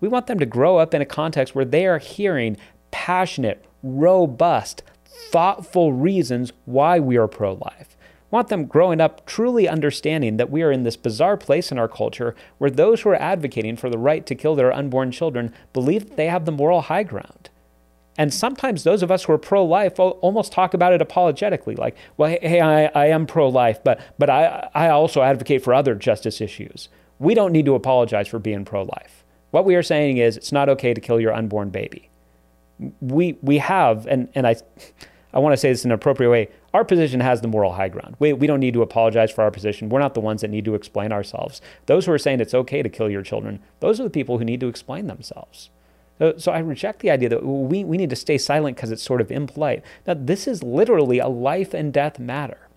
We 0.00 0.08
want 0.08 0.26
them 0.26 0.38
to 0.38 0.46
grow 0.46 0.78
up 0.78 0.94
in 0.94 1.02
a 1.02 1.06
context 1.06 1.54
where 1.54 1.64
they 1.64 1.86
are 1.86 1.98
hearing 1.98 2.56
passionate, 2.90 3.64
robust, 3.82 4.82
thoughtful 5.04 5.92
reasons 5.92 6.52
why 6.64 7.00
we 7.00 7.16
are 7.16 7.28
pro 7.28 7.54
life. 7.54 7.96
Want 8.30 8.48
them 8.48 8.66
growing 8.66 9.00
up 9.00 9.24
truly 9.24 9.66
understanding 9.66 10.36
that 10.36 10.50
we 10.50 10.62
are 10.62 10.70
in 10.70 10.82
this 10.82 10.96
bizarre 10.96 11.38
place 11.38 11.72
in 11.72 11.78
our 11.78 11.88
culture 11.88 12.36
where 12.58 12.70
those 12.70 13.00
who 13.00 13.08
are 13.08 13.16
advocating 13.22 13.76
for 13.76 13.88
the 13.88 13.98
right 13.98 14.26
to 14.26 14.34
kill 14.34 14.54
their 14.54 14.72
unborn 14.72 15.10
children 15.10 15.52
believe 15.72 16.08
that 16.08 16.16
they 16.16 16.26
have 16.26 16.44
the 16.44 16.52
moral 16.52 16.82
high 16.82 17.04
ground. 17.04 17.48
And 18.18 18.34
sometimes 18.34 18.82
those 18.82 19.02
of 19.02 19.10
us 19.10 19.24
who 19.24 19.32
are 19.32 19.38
pro 19.38 19.64
life 19.64 19.98
almost 19.98 20.52
talk 20.52 20.74
about 20.74 20.92
it 20.92 21.00
apologetically, 21.00 21.76
like, 21.76 21.96
well, 22.16 22.36
hey, 22.42 22.60
I, 22.60 22.86
I 22.86 23.06
am 23.06 23.26
pro 23.26 23.48
life, 23.48 23.82
but, 23.82 24.00
but 24.18 24.28
I, 24.28 24.68
I 24.74 24.88
also 24.88 25.22
advocate 25.22 25.62
for 25.62 25.72
other 25.72 25.94
justice 25.94 26.40
issues. 26.40 26.88
We 27.20 27.34
don't 27.34 27.52
need 27.52 27.64
to 27.66 27.76
apologize 27.76 28.28
for 28.28 28.40
being 28.40 28.64
pro 28.64 28.82
life. 28.82 29.24
What 29.50 29.64
we 29.64 29.74
are 29.74 29.82
saying 29.82 30.18
is 30.18 30.36
it's 30.36 30.52
not 30.52 30.68
okay 30.68 30.94
to 30.94 31.00
kill 31.00 31.20
your 31.20 31.32
unborn 31.32 31.70
baby. 31.70 32.08
We, 33.00 33.36
we 33.42 33.58
have, 33.58 34.06
and, 34.06 34.28
and 34.34 34.46
I, 34.46 34.56
I 35.32 35.40
want 35.40 35.52
to 35.52 35.56
say 35.56 35.70
this 35.70 35.84
in 35.84 35.90
an 35.90 35.94
appropriate 35.94 36.30
way, 36.30 36.48
our 36.74 36.84
position 36.84 37.20
has 37.20 37.40
the 37.40 37.48
moral 37.48 37.72
high 37.72 37.88
ground. 37.88 38.16
We, 38.18 38.32
we 38.32 38.46
don't 38.46 38.60
need 38.60 38.74
to 38.74 38.82
apologize 38.82 39.30
for 39.30 39.42
our 39.42 39.50
position. 39.50 39.88
We're 39.88 40.00
not 40.00 40.14
the 40.14 40.20
ones 40.20 40.42
that 40.42 40.48
need 40.48 40.64
to 40.66 40.74
explain 40.74 41.12
ourselves. 41.12 41.60
Those 41.86 42.06
who 42.06 42.12
are 42.12 42.18
saying 42.18 42.40
it's 42.40 42.54
okay 42.54 42.82
to 42.82 42.88
kill 42.88 43.10
your 43.10 43.22
children, 43.22 43.60
those 43.80 44.00
are 44.00 44.04
the 44.04 44.10
people 44.10 44.38
who 44.38 44.44
need 44.44 44.60
to 44.60 44.68
explain 44.68 45.06
themselves. 45.06 45.70
So, 46.18 46.34
so 46.36 46.52
I 46.52 46.58
reject 46.58 47.00
the 47.00 47.10
idea 47.10 47.28
that 47.28 47.44
we, 47.44 47.84
we 47.84 47.96
need 47.96 48.10
to 48.10 48.16
stay 48.16 48.38
silent 48.38 48.76
because 48.76 48.90
it's 48.90 49.02
sort 49.02 49.20
of 49.20 49.30
impolite. 49.30 49.82
Now, 50.06 50.14
this 50.14 50.46
is 50.46 50.62
literally 50.62 51.18
a 51.18 51.28
life 51.28 51.74
and 51.74 51.92
death 51.92 52.18
matter. 52.18 52.68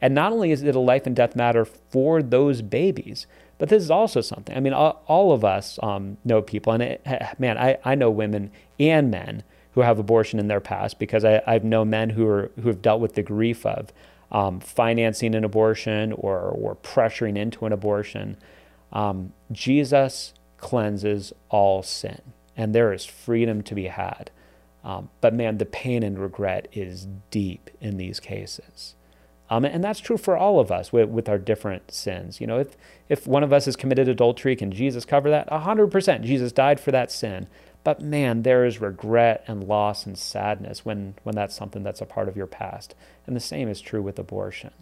And 0.00 0.14
not 0.14 0.32
only 0.32 0.50
is 0.50 0.62
it 0.62 0.74
a 0.74 0.80
life 0.80 1.06
and 1.06 1.14
death 1.14 1.36
matter 1.36 1.64
for 1.64 2.22
those 2.22 2.62
babies, 2.62 3.26
but 3.60 3.68
this 3.68 3.82
is 3.82 3.90
also 3.90 4.22
something. 4.22 4.56
I 4.56 4.60
mean, 4.60 4.72
all, 4.72 5.04
all 5.06 5.32
of 5.32 5.44
us 5.44 5.78
um, 5.82 6.16
know 6.24 6.40
people, 6.40 6.72
and 6.72 6.82
it, 6.82 7.06
man, 7.38 7.58
I, 7.58 7.76
I 7.84 7.94
know 7.94 8.10
women 8.10 8.50
and 8.80 9.10
men 9.10 9.42
who 9.72 9.82
have 9.82 9.98
abortion 9.98 10.38
in 10.40 10.48
their 10.48 10.60
past 10.60 10.98
because 10.98 11.26
I, 11.26 11.42
I've 11.46 11.62
known 11.62 11.90
men 11.90 12.08
who 12.10 12.26
are 12.26 12.50
who 12.58 12.68
have 12.68 12.80
dealt 12.80 13.02
with 13.02 13.16
the 13.16 13.22
grief 13.22 13.66
of 13.66 13.92
um, 14.32 14.60
financing 14.60 15.34
an 15.34 15.44
abortion 15.44 16.12
or 16.12 16.38
or 16.38 16.76
pressuring 16.76 17.36
into 17.36 17.66
an 17.66 17.72
abortion. 17.74 18.38
Um, 18.94 19.34
Jesus 19.52 20.32
cleanses 20.56 21.34
all 21.50 21.82
sin, 21.82 22.22
and 22.56 22.74
there 22.74 22.94
is 22.94 23.04
freedom 23.04 23.62
to 23.64 23.74
be 23.74 23.88
had. 23.88 24.30
Um, 24.82 25.10
but 25.20 25.34
man, 25.34 25.58
the 25.58 25.66
pain 25.66 26.02
and 26.02 26.18
regret 26.18 26.66
is 26.72 27.06
deep 27.30 27.68
in 27.78 27.98
these 27.98 28.20
cases. 28.20 28.94
Um, 29.50 29.64
and 29.64 29.82
that's 29.82 29.98
true 29.98 30.16
for 30.16 30.36
all 30.36 30.60
of 30.60 30.70
us 30.70 30.92
with, 30.92 31.08
with 31.08 31.28
our 31.28 31.36
different 31.38 31.92
sins. 31.92 32.40
You 32.40 32.46
know, 32.46 32.60
if, 32.60 32.76
if 33.08 33.26
one 33.26 33.42
of 33.42 33.52
us 33.52 33.64
has 33.64 33.74
committed 33.74 34.08
adultery, 34.08 34.54
can 34.54 34.70
Jesus 34.70 35.04
cover 35.04 35.28
that? 35.28 35.50
100%. 35.50 36.22
Jesus 36.22 36.52
died 36.52 36.78
for 36.78 36.92
that 36.92 37.10
sin. 37.10 37.48
But 37.82 38.00
man, 38.00 38.42
there 38.42 38.64
is 38.64 38.80
regret 38.80 39.42
and 39.48 39.64
loss 39.64 40.06
and 40.06 40.16
sadness 40.16 40.84
when, 40.84 41.14
when 41.24 41.34
that's 41.34 41.56
something 41.56 41.82
that's 41.82 42.00
a 42.00 42.06
part 42.06 42.28
of 42.28 42.36
your 42.36 42.46
past. 42.46 42.94
And 43.26 43.34
the 43.34 43.40
same 43.40 43.68
is 43.68 43.80
true 43.80 44.02
with 44.02 44.18
abortion. 44.18 44.72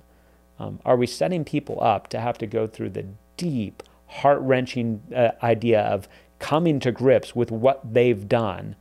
Um, 0.59 0.81
are 0.85 0.97
we 0.97 1.07
setting 1.07 1.45
people 1.45 1.79
up 1.81 2.09
to 2.09 2.21
have 2.21 2.37
to 2.39 2.47
go 2.47 2.67
through 2.67 2.91
the 2.91 3.07
deep, 3.37 3.83
heart 4.07 4.41
wrenching 4.41 5.03
uh, 5.15 5.31
idea 5.43 5.81
of 5.81 6.09
coming 6.41 6.79
to 6.81 6.93
grips 6.93 7.35
with 7.35 7.51
what 7.51 7.95
they've 7.95 8.29
done 8.29 8.77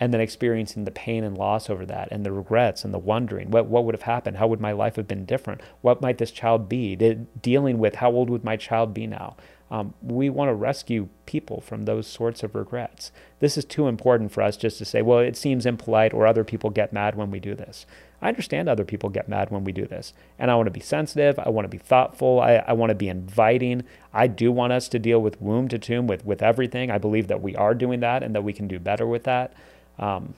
and 0.00 0.12
then 0.12 0.20
experiencing 0.20 0.84
the 0.84 0.90
pain 0.90 1.24
and 1.24 1.36
loss 1.36 1.68
over 1.68 1.84
that 1.86 2.08
and 2.10 2.24
the 2.24 2.32
regrets 2.32 2.84
and 2.84 2.94
the 2.94 2.98
wondering 2.98 3.50
what, 3.50 3.66
what 3.66 3.84
would 3.84 3.94
have 3.94 4.02
happened? 4.02 4.36
How 4.36 4.46
would 4.46 4.60
my 4.60 4.72
life 4.72 4.96
have 4.96 5.08
been 5.08 5.24
different? 5.24 5.60
What 5.80 6.00
might 6.00 6.18
this 6.18 6.30
child 6.30 6.68
be? 6.68 6.94
Dealing 7.40 7.78
with 7.78 7.96
how 7.96 8.12
old 8.12 8.30
would 8.30 8.44
my 8.44 8.56
child 8.56 8.94
be 8.94 9.06
now? 9.06 9.36
Um, 9.70 9.92
we 10.00 10.30
want 10.30 10.48
to 10.48 10.54
rescue 10.54 11.08
people 11.26 11.60
from 11.60 11.82
those 11.82 12.06
sorts 12.06 12.42
of 12.42 12.54
regrets. 12.54 13.12
This 13.40 13.58
is 13.58 13.66
too 13.66 13.86
important 13.86 14.32
for 14.32 14.42
us 14.42 14.56
just 14.56 14.78
to 14.78 14.84
say 14.84 15.02
well 15.02 15.18
it 15.18 15.36
seems 15.36 15.66
impolite 15.66 16.14
or 16.14 16.26
other 16.26 16.44
people 16.44 16.70
get 16.70 16.92
mad 16.92 17.16
when 17.16 17.30
we 17.30 17.40
do 17.40 17.54
this. 17.54 17.84
I 18.22 18.28
understand 18.28 18.68
other 18.68 18.84
people 18.84 19.10
get 19.10 19.28
mad 19.28 19.50
when 19.50 19.64
we 19.64 19.72
do 19.72 19.86
this 19.86 20.12
and 20.38 20.50
i 20.50 20.56
want 20.56 20.66
to 20.66 20.72
be 20.72 20.80
sensitive 20.80 21.38
i 21.38 21.48
want 21.50 21.66
to 21.66 21.68
be 21.68 21.78
thoughtful 21.78 22.40
i, 22.40 22.54
I 22.66 22.72
want 22.72 22.90
to 22.90 22.96
be 22.96 23.08
inviting. 23.08 23.84
I 24.12 24.26
do 24.26 24.50
want 24.50 24.72
us 24.72 24.88
to 24.88 24.98
deal 24.98 25.20
with 25.20 25.40
womb 25.40 25.68
to 25.68 25.78
tomb 25.78 26.06
with, 26.06 26.24
with 26.24 26.42
everything. 26.42 26.90
I 26.90 26.98
believe 26.98 27.28
that 27.28 27.42
we 27.42 27.54
are 27.54 27.74
doing 27.74 28.00
that 28.00 28.22
and 28.22 28.34
that 28.34 28.42
we 28.42 28.52
can 28.52 28.66
do 28.68 28.78
better 28.78 29.06
with 29.06 29.24
that 29.24 29.52
um, 29.98 30.34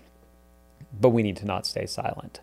but 0.98 1.10
we 1.10 1.22
need 1.22 1.36
to 1.36 1.46
not 1.46 1.66
stay 1.66 1.86
silent. 1.86 2.40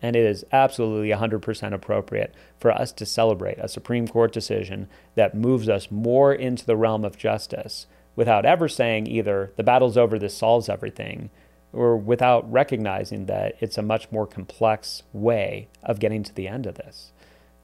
And 0.00 0.14
it 0.14 0.24
is 0.24 0.44
absolutely 0.52 1.10
100% 1.10 1.72
appropriate 1.72 2.34
for 2.58 2.70
us 2.70 2.92
to 2.92 3.06
celebrate 3.06 3.58
a 3.58 3.68
Supreme 3.68 4.06
Court 4.06 4.32
decision 4.32 4.88
that 5.16 5.34
moves 5.34 5.68
us 5.68 5.90
more 5.90 6.32
into 6.32 6.64
the 6.64 6.76
realm 6.76 7.04
of 7.04 7.18
justice 7.18 7.86
without 8.14 8.44
ever 8.44 8.68
saying 8.68 9.06
either 9.06 9.52
the 9.56 9.62
battle's 9.62 9.96
over, 9.96 10.18
this 10.18 10.36
solves 10.36 10.68
everything, 10.68 11.30
or 11.72 11.96
without 11.96 12.50
recognizing 12.50 13.26
that 13.26 13.54
it's 13.60 13.78
a 13.78 13.82
much 13.82 14.10
more 14.10 14.26
complex 14.26 15.02
way 15.12 15.68
of 15.82 16.00
getting 16.00 16.22
to 16.22 16.34
the 16.34 16.48
end 16.48 16.66
of 16.66 16.76
this. 16.76 17.12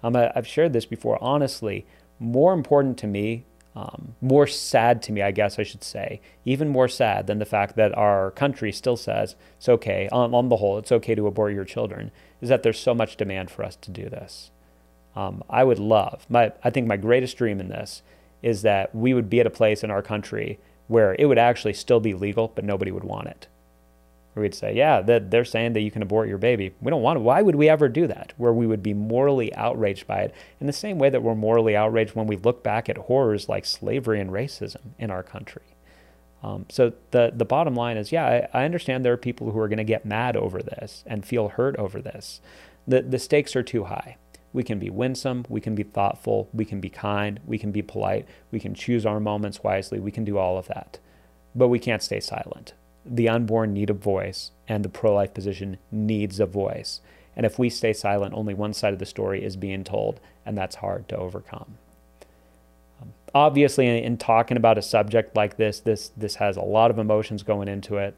Um, 0.02 0.14
I've 0.16 0.46
shared 0.46 0.72
this 0.72 0.86
before. 0.86 1.18
Honestly, 1.20 1.86
more 2.18 2.52
important 2.52 2.98
to 2.98 3.06
me 3.06 3.44
um, 3.76 4.14
more 4.20 4.46
sad 4.46 5.02
to 5.02 5.12
me, 5.12 5.22
I 5.22 5.32
guess 5.32 5.58
I 5.58 5.64
should 5.64 5.82
say, 5.82 6.20
even 6.44 6.68
more 6.68 6.88
sad 6.88 7.26
than 7.26 7.38
the 7.38 7.44
fact 7.44 7.76
that 7.76 7.96
our 7.96 8.30
country 8.30 8.70
still 8.70 8.96
says 8.96 9.34
it's 9.56 9.68
okay, 9.68 10.08
on, 10.12 10.34
on 10.34 10.48
the 10.48 10.56
whole, 10.56 10.78
it's 10.78 10.92
okay 10.92 11.14
to 11.14 11.26
abort 11.26 11.54
your 11.54 11.64
children, 11.64 12.12
is 12.40 12.48
that 12.48 12.62
there's 12.62 12.78
so 12.78 12.94
much 12.94 13.16
demand 13.16 13.50
for 13.50 13.64
us 13.64 13.76
to 13.76 13.90
do 13.90 14.08
this. 14.08 14.50
Um, 15.16 15.42
I 15.48 15.64
would 15.64 15.78
love, 15.78 16.26
my, 16.28 16.52
I 16.62 16.70
think 16.70 16.86
my 16.86 16.96
greatest 16.96 17.36
dream 17.36 17.60
in 17.60 17.68
this 17.68 18.02
is 18.42 18.62
that 18.62 18.94
we 18.94 19.14
would 19.14 19.30
be 19.30 19.40
at 19.40 19.46
a 19.46 19.50
place 19.50 19.82
in 19.82 19.90
our 19.90 20.02
country 20.02 20.58
where 20.86 21.16
it 21.18 21.26
would 21.26 21.38
actually 21.38 21.74
still 21.74 22.00
be 22.00 22.14
legal, 22.14 22.52
but 22.54 22.64
nobody 22.64 22.90
would 22.90 23.04
want 23.04 23.28
it 23.28 23.48
we'd 24.34 24.54
say, 24.54 24.74
yeah, 24.74 25.00
they're 25.00 25.44
saying 25.44 25.74
that 25.74 25.80
you 25.80 25.90
can 25.90 26.02
abort 26.02 26.28
your 26.28 26.38
baby. 26.38 26.74
We 26.80 26.90
don't 26.90 27.02
want 27.02 27.16
to. 27.16 27.20
Why 27.20 27.42
would 27.42 27.54
we 27.54 27.68
ever 27.68 27.88
do 27.88 28.06
that? 28.08 28.32
Where 28.36 28.52
we 28.52 28.66
would 28.66 28.82
be 28.82 28.94
morally 28.94 29.54
outraged 29.54 30.06
by 30.06 30.20
it 30.20 30.34
in 30.60 30.66
the 30.66 30.72
same 30.72 30.98
way 30.98 31.10
that 31.10 31.22
we're 31.22 31.34
morally 31.34 31.76
outraged 31.76 32.14
when 32.14 32.26
we 32.26 32.36
look 32.36 32.62
back 32.62 32.88
at 32.88 32.96
horrors 32.96 33.48
like 33.48 33.64
slavery 33.64 34.20
and 34.20 34.30
racism 34.30 34.94
in 34.98 35.10
our 35.10 35.22
country. 35.22 35.62
Um, 36.42 36.66
so 36.68 36.92
the 37.10 37.32
the 37.34 37.46
bottom 37.46 37.74
line 37.74 37.96
is, 37.96 38.12
yeah, 38.12 38.48
I, 38.52 38.62
I 38.62 38.64
understand 38.64 39.04
there 39.04 39.14
are 39.14 39.16
people 39.16 39.50
who 39.50 39.58
are 39.58 39.68
going 39.68 39.78
to 39.78 39.84
get 39.84 40.04
mad 40.04 40.36
over 40.36 40.62
this 40.62 41.02
and 41.06 41.24
feel 41.24 41.48
hurt 41.48 41.76
over 41.76 42.02
this. 42.02 42.40
The 42.86 43.00
the 43.00 43.18
stakes 43.18 43.56
are 43.56 43.62
too 43.62 43.84
high. 43.84 44.18
We 44.52 44.62
can 44.62 44.78
be 44.78 44.90
winsome, 44.90 45.46
we 45.48 45.60
can 45.60 45.74
be 45.74 45.82
thoughtful, 45.82 46.48
we 46.52 46.64
can 46.64 46.80
be 46.80 46.88
kind, 46.88 47.40
we 47.44 47.58
can 47.58 47.72
be 47.72 47.82
polite, 47.82 48.28
we 48.52 48.60
can 48.60 48.72
choose 48.72 49.04
our 49.04 49.18
moments 49.18 49.64
wisely, 49.64 49.98
we 49.98 50.12
can 50.12 50.24
do 50.24 50.38
all 50.38 50.58
of 50.58 50.68
that. 50.68 51.00
But 51.56 51.68
we 51.68 51.80
can't 51.80 52.02
stay 52.02 52.20
silent. 52.20 52.72
The 53.06 53.28
unborn 53.28 53.72
need 53.72 53.90
a 53.90 53.94
voice, 53.94 54.50
and 54.66 54.84
the 54.84 54.88
pro 54.88 55.14
life 55.14 55.34
position 55.34 55.78
needs 55.90 56.40
a 56.40 56.46
voice. 56.46 57.00
And 57.36 57.44
if 57.44 57.58
we 57.58 57.68
stay 57.68 57.92
silent, 57.92 58.34
only 58.34 58.54
one 58.54 58.72
side 58.72 58.92
of 58.92 58.98
the 58.98 59.06
story 59.06 59.44
is 59.44 59.56
being 59.56 59.84
told, 59.84 60.20
and 60.46 60.56
that's 60.56 60.76
hard 60.76 61.08
to 61.08 61.16
overcome. 61.16 61.78
Um, 63.02 63.12
obviously, 63.34 63.86
in, 63.86 63.96
in 64.04 64.16
talking 64.16 64.56
about 64.56 64.78
a 64.78 64.82
subject 64.82 65.36
like 65.36 65.56
this, 65.56 65.80
this 65.80 66.10
this 66.16 66.36
has 66.36 66.56
a 66.56 66.62
lot 66.62 66.90
of 66.90 66.98
emotions 66.98 67.42
going 67.42 67.68
into 67.68 67.96
it. 67.96 68.14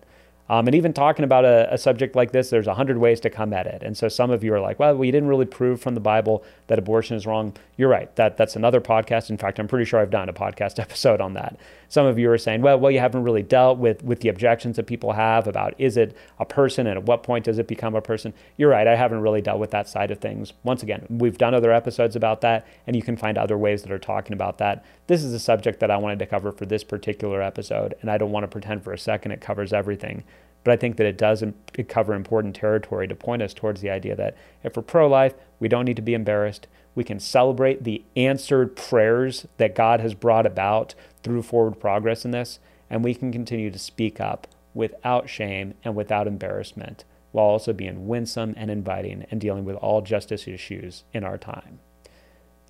Um, 0.48 0.68
and 0.68 0.74
even 0.76 0.92
talking 0.92 1.24
about 1.24 1.44
a, 1.44 1.72
a, 1.74 1.78
subject 1.78 2.14
like 2.14 2.30
this, 2.30 2.50
there's 2.50 2.68
a 2.68 2.74
hundred 2.74 2.98
ways 2.98 3.18
to 3.20 3.30
come 3.30 3.52
at 3.52 3.66
it. 3.66 3.82
And 3.82 3.96
so 3.96 4.08
some 4.08 4.30
of 4.30 4.44
you 4.44 4.54
are 4.54 4.60
like, 4.60 4.78
well, 4.78 4.94
we 4.94 5.10
didn't 5.10 5.28
really 5.28 5.44
prove 5.44 5.80
from 5.80 5.94
the 5.94 6.00
Bible 6.00 6.44
that 6.68 6.78
abortion 6.78 7.16
is 7.16 7.26
wrong. 7.26 7.52
You're 7.76 7.88
right. 7.88 8.14
That 8.16 8.36
that's 8.36 8.54
another 8.54 8.80
podcast. 8.80 9.28
In 9.28 9.36
fact, 9.36 9.58
I'm 9.58 9.66
pretty 9.66 9.84
sure 9.84 9.98
I've 9.98 10.10
done 10.10 10.28
a 10.28 10.32
podcast 10.32 10.78
episode 10.86 11.20
on 11.20 11.34
that. 11.34 11.58
Some 11.88 12.06
of 12.06 12.18
you 12.18 12.30
are 12.30 12.38
saying, 12.38 12.62
well, 12.62 12.78
well, 12.78 12.90
you 12.90 13.00
haven't 13.00 13.22
really 13.22 13.42
dealt 13.42 13.78
with 13.78 14.04
with 14.04 14.20
the 14.20 14.28
objections 14.28 14.76
that 14.76 14.86
people 14.86 15.12
have 15.12 15.46
about 15.46 15.74
is 15.78 15.96
it 15.96 16.16
a 16.38 16.44
person 16.44 16.86
and 16.86 16.98
at 16.98 17.04
what 17.04 17.22
point 17.22 17.44
does 17.44 17.58
it 17.58 17.66
become 17.66 17.94
a 17.94 18.00
person. 18.00 18.32
You're 18.56 18.70
right. 18.70 18.86
I 18.86 18.96
haven't 18.96 19.20
really 19.20 19.42
dealt 19.42 19.58
with 19.58 19.70
that 19.72 19.88
side 19.88 20.10
of 20.10 20.18
things. 20.18 20.52
Once 20.62 20.82
again, 20.82 21.06
we've 21.08 21.38
done 21.38 21.54
other 21.54 21.72
episodes 21.72 22.16
about 22.16 22.40
that, 22.42 22.66
and 22.86 22.94
you 22.94 23.02
can 23.02 23.16
find 23.16 23.36
other 23.36 23.58
ways 23.58 23.82
that 23.82 23.92
are 23.92 23.98
talking 23.98 24.32
about 24.32 24.58
that. 24.58 24.84
This 25.06 25.22
is 25.22 25.32
a 25.32 25.38
subject 25.38 25.80
that 25.80 25.90
I 25.90 25.96
wanted 25.96 26.18
to 26.20 26.26
cover 26.26 26.50
for 26.52 26.66
this 26.66 26.82
particular 26.82 27.40
episode, 27.40 27.94
and 28.00 28.10
I 28.10 28.18
don't 28.18 28.32
want 28.32 28.44
to 28.44 28.48
pretend 28.48 28.82
for 28.82 28.92
a 28.92 28.98
second 28.98 29.32
it 29.32 29.40
covers 29.40 29.72
everything. 29.72 30.24
But 30.66 30.72
I 30.72 30.76
think 30.78 30.96
that 30.96 31.06
it 31.06 31.16
does 31.16 31.44
cover 31.86 32.12
important 32.12 32.56
territory 32.56 33.06
to 33.06 33.14
point 33.14 33.40
us 33.40 33.54
towards 33.54 33.82
the 33.82 33.90
idea 33.90 34.16
that 34.16 34.36
if 34.64 34.74
we're 34.74 34.82
pro 34.82 35.06
life, 35.06 35.32
we 35.60 35.68
don't 35.68 35.84
need 35.84 35.94
to 35.94 36.02
be 36.02 36.12
embarrassed. 36.12 36.66
We 36.96 37.04
can 37.04 37.20
celebrate 37.20 37.84
the 37.84 38.02
answered 38.16 38.74
prayers 38.74 39.46
that 39.58 39.76
God 39.76 40.00
has 40.00 40.12
brought 40.12 40.44
about 40.44 40.96
through 41.22 41.42
forward 41.42 41.78
progress 41.78 42.24
in 42.24 42.32
this, 42.32 42.58
and 42.90 43.04
we 43.04 43.14
can 43.14 43.30
continue 43.30 43.70
to 43.70 43.78
speak 43.78 44.18
up 44.18 44.48
without 44.74 45.28
shame 45.28 45.74
and 45.84 45.94
without 45.94 46.26
embarrassment, 46.26 47.04
while 47.30 47.46
also 47.46 47.72
being 47.72 48.08
winsome 48.08 48.52
and 48.56 48.68
inviting 48.68 49.24
and 49.30 49.40
dealing 49.40 49.64
with 49.64 49.76
all 49.76 50.02
justice 50.02 50.48
issues 50.48 51.04
in 51.14 51.22
our 51.22 51.38
time. 51.38 51.78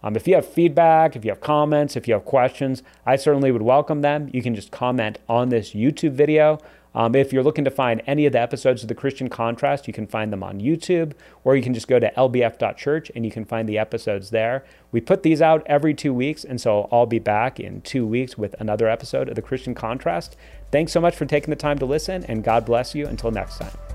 Um, 0.02 0.16
if 0.16 0.28
you 0.28 0.35
have 0.35 0.46
feedback, 0.46 1.16
if 1.16 1.24
you 1.24 1.30
have 1.30 1.40
comments, 1.40 1.96
if 1.96 2.06
you 2.06 2.12
have 2.12 2.26
questions, 2.26 2.82
I 3.06 3.16
certainly 3.16 3.50
would 3.50 3.62
welcome 3.62 4.02
them. 4.02 4.28
You 4.35 4.42
can 4.42 4.54
just 4.54 4.70
comment 4.70 5.18
on 5.30 5.48
this 5.48 5.72
YouTube 5.72 6.12
video 6.12 6.59
um, 6.96 7.14
if 7.14 7.30
you're 7.30 7.42
looking 7.42 7.64
to 7.66 7.70
find 7.70 8.02
any 8.06 8.24
of 8.24 8.32
the 8.32 8.40
episodes 8.40 8.80
of 8.82 8.88
the 8.88 8.94
Christian 8.94 9.28
Contrast, 9.28 9.87
you 9.87 9.92
can 9.92 10.06
find 10.06 10.32
them 10.32 10.42
on 10.42 10.61
YouTube, 10.61 11.12
or 11.44 11.54
you 11.54 11.62
can 11.62 11.74
just 11.74 11.88
go 11.88 12.00
to 12.00 12.11
lbf.church 12.12 13.12
and 13.14 13.24
you 13.24 13.30
can 13.30 13.44
find 13.44 13.68
the 13.68 13.76
episodes 13.76 14.30
there. 14.30 14.64
We 14.92 15.02
put 15.02 15.22
these 15.22 15.42
out 15.42 15.62
every 15.66 15.92
two 15.92 16.14
weeks, 16.14 16.42
and 16.42 16.59
so 16.59 16.88
I'll 16.90 17.04
be 17.04 17.18
back 17.18 17.61
in 17.61 17.82
two 17.82 18.06
weeks 18.06 18.38
with 18.38 18.54
another 18.59 18.88
episode 18.88 19.28
of 19.28 19.35
the 19.35 19.42
Christian 19.42 19.74
Contrast. 19.74 20.37
Thanks 20.72 20.90
so 20.90 21.00
much 21.02 21.14
for 21.14 21.26
taking 21.26 21.50
the 21.50 21.56
time 21.56 21.78
to 21.80 21.87
listen, 21.87 22.24
and 22.24 22.42
God 22.42 22.64
bless 22.64 22.94
you. 22.94 23.06
Until 23.06 23.30
next 23.30 23.59
time. 23.59 23.86